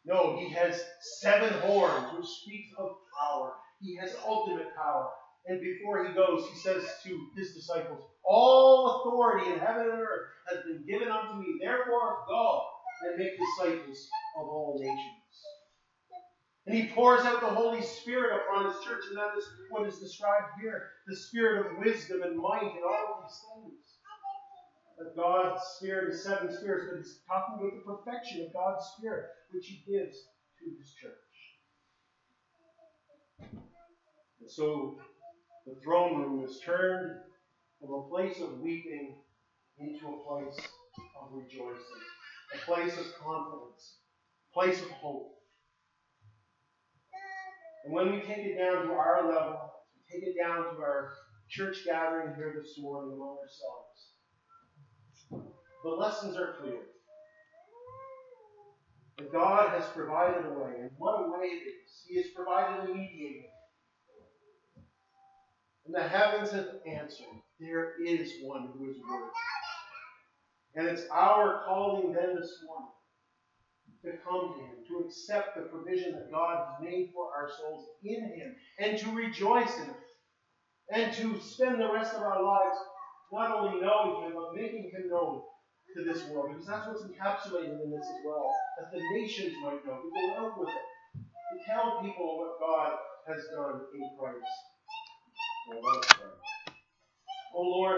No, 0.06 0.38
he 0.38 0.50
has 0.54 0.82
seven 1.22 1.54
horns, 1.62 2.14
which 2.18 2.28
speaks 2.28 2.74
of 2.78 2.96
power. 3.20 3.54
He 3.82 3.96
has 3.98 4.16
ultimate 4.26 4.76
power. 4.76 5.10
And 5.48 5.62
before 5.62 6.06
he 6.06 6.14
goes, 6.14 6.48
he 6.50 6.60
says 6.60 6.84
to 7.06 7.28
his 7.36 7.54
disciples, 7.54 8.02
All 8.24 9.02
authority 9.02 9.52
in 9.52 9.60
heaven 9.60 9.90
and 9.90 10.00
earth 10.00 10.28
has 10.50 10.64
been 10.66 10.86
given 10.88 11.10
unto 11.10 11.36
me. 11.36 11.60
Therefore, 11.62 12.20
go 12.28 12.62
and 13.08 13.18
make 13.18 13.32
disciples 13.38 14.08
of 14.38 14.48
all 14.48 14.78
nations. 14.80 15.20
And 16.68 16.78
he 16.78 16.94
pours 16.94 17.22
out 17.22 17.42
the 17.42 17.48
Holy 17.48 17.82
Spirit 17.82 18.42
upon 18.42 18.66
his 18.66 18.76
church, 18.86 19.04
and 19.10 19.18
that 19.18 19.38
is 19.38 19.46
what 19.72 19.88
is 19.88 20.00
described 20.00 20.46
here 20.62 20.84
the 21.08 21.16
spirit 21.16 21.66
of 21.66 21.78
wisdom 21.80 22.22
and 22.22 22.38
might 22.38 22.62
and 22.62 22.84
all 22.86 23.16
of 23.16 23.24
these 23.24 23.42
things. 23.56 23.89
That 25.00 25.16
God's 25.16 25.62
Spirit 25.78 26.14
is 26.14 26.24
seven 26.24 26.54
spirits, 26.54 26.86
but 26.90 26.98
he's 26.98 27.20
talking 27.26 27.56
about 27.56 27.74
the 27.74 27.96
perfection 27.96 28.46
of 28.46 28.54
God's 28.54 28.86
Spirit, 28.98 29.28
which 29.52 29.66
he 29.66 29.84
gives 29.90 30.18
to 30.60 30.66
his 30.78 30.94
church. 30.94 31.14
And 34.42 34.50
so 34.50 35.00
the 35.66 35.76
throne 35.82 36.22
room 36.22 36.44
is 36.44 36.60
turned 36.66 37.16
from 37.80 37.94
a 37.94 38.10
place 38.10 38.42
of 38.42 38.60
weeping 38.60 39.16
into 39.78 40.08
a 40.08 40.24
place 40.28 40.60
of 41.22 41.30
rejoicing, 41.32 42.04
a 42.54 42.58
place 42.66 42.98
of 42.98 43.06
confidence, 43.24 44.00
a 44.52 44.54
place 44.54 44.82
of 44.82 44.90
hope. 44.90 45.32
And 47.86 47.94
when 47.94 48.12
we 48.12 48.20
take 48.20 48.46
it 48.46 48.58
down 48.58 48.88
to 48.88 48.94
our 48.94 49.28
level, 49.32 49.72
take 50.12 50.24
it 50.24 50.36
down 50.38 50.64
to 50.64 50.82
our 50.82 51.14
church 51.48 51.86
gathering 51.86 52.36
here 52.36 52.54
this 52.62 52.78
morning 52.80 53.14
among 53.14 53.38
ourselves, 53.38 53.89
the 55.84 55.90
lessons 55.90 56.36
are 56.36 56.56
clear. 56.62 56.80
That 59.18 59.32
God 59.32 59.70
has 59.70 59.86
provided 59.90 60.46
a 60.46 60.50
way, 60.50 60.74
and 60.80 60.92
what 60.98 61.26
a 61.26 61.32
way 61.32 61.46
it 61.48 61.68
is. 61.68 62.06
He 62.08 62.18
has 62.18 62.28
provided 62.36 62.90
a 62.90 62.94
mediator. 62.94 63.48
And 65.86 65.96
the 65.96 66.08
heavens 66.08 66.52
have 66.52 66.68
answered. 66.88 67.26
There 67.60 68.02
is 68.06 68.32
one 68.44 68.70
who 68.74 68.90
is 68.90 68.98
worthy. 68.98 69.32
And 70.76 70.88
it's 70.88 71.10
our 71.12 71.64
calling 71.66 72.14
then 72.14 72.36
this 72.36 72.64
morning 72.66 72.94
to 74.04 74.12
come 74.24 74.54
to 74.54 74.60
Him, 74.62 74.76
to 74.88 75.06
accept 75.06 75.58
the 75.58 75.64
provision 75.64 76.14
that 76.14 76.32
God 76.32 76.58
has 76.58 76.82
made 76.82 77.10
for 77.14 77.34
our 77.36 77.50
souls 77.50 77.86
in 78.04 78.32
Him, 78.36 78.56
and 78.80 78.98
to 79.00 79.12
rejoice 79.12 79.76
in 79.78 79.90
it, 79.90 79.96
and 80.94 81.14
to 81.16 81.42
spend 81.42 81.82
the 81.82 81.92
rest 81.92 82.14
of 82.14 82.22
our 82.22 82.42
lives 82.42 82.78
not 83.34 83.52
only 83.52 83.82
knowing 83.82 84.24
Him, 84.24 84.34
but 84.36 84.56
making 84.56 84.92
Him 84.94 85.10
known 85.10 85.42
to 85.96 86.04
this 86.04 86.24
world. 86.30 86.50
Because 86.52 86.68
that's 86.68 86.88
what's 86.88 87.04
encapsulated 87.04 87.84
in 87.84 87.90
this 87.92 88.06
as 88.06 88.22
well, 88.26 88.50
that 88.78 88.92
the 88.92 89.02
nations 89.18 89.54
might 89.64 89.86
know, 89.86 89.98
to 90.02 90.10
go 90.14 90.24
out 90.38 90.60
with 90.60 90.70
it, 90.70 90.86
to 91.20 91.56
tell 91.66 92.02
people 92.02 92.38
what 92.38 92.60
God 92.60 92.92
has 93.28 93.42
done 93.56 93.82
in 93.94 94.04
Christ. 94.18 94.54
Oh 97.56 97.62
Lord, 97.62 97.98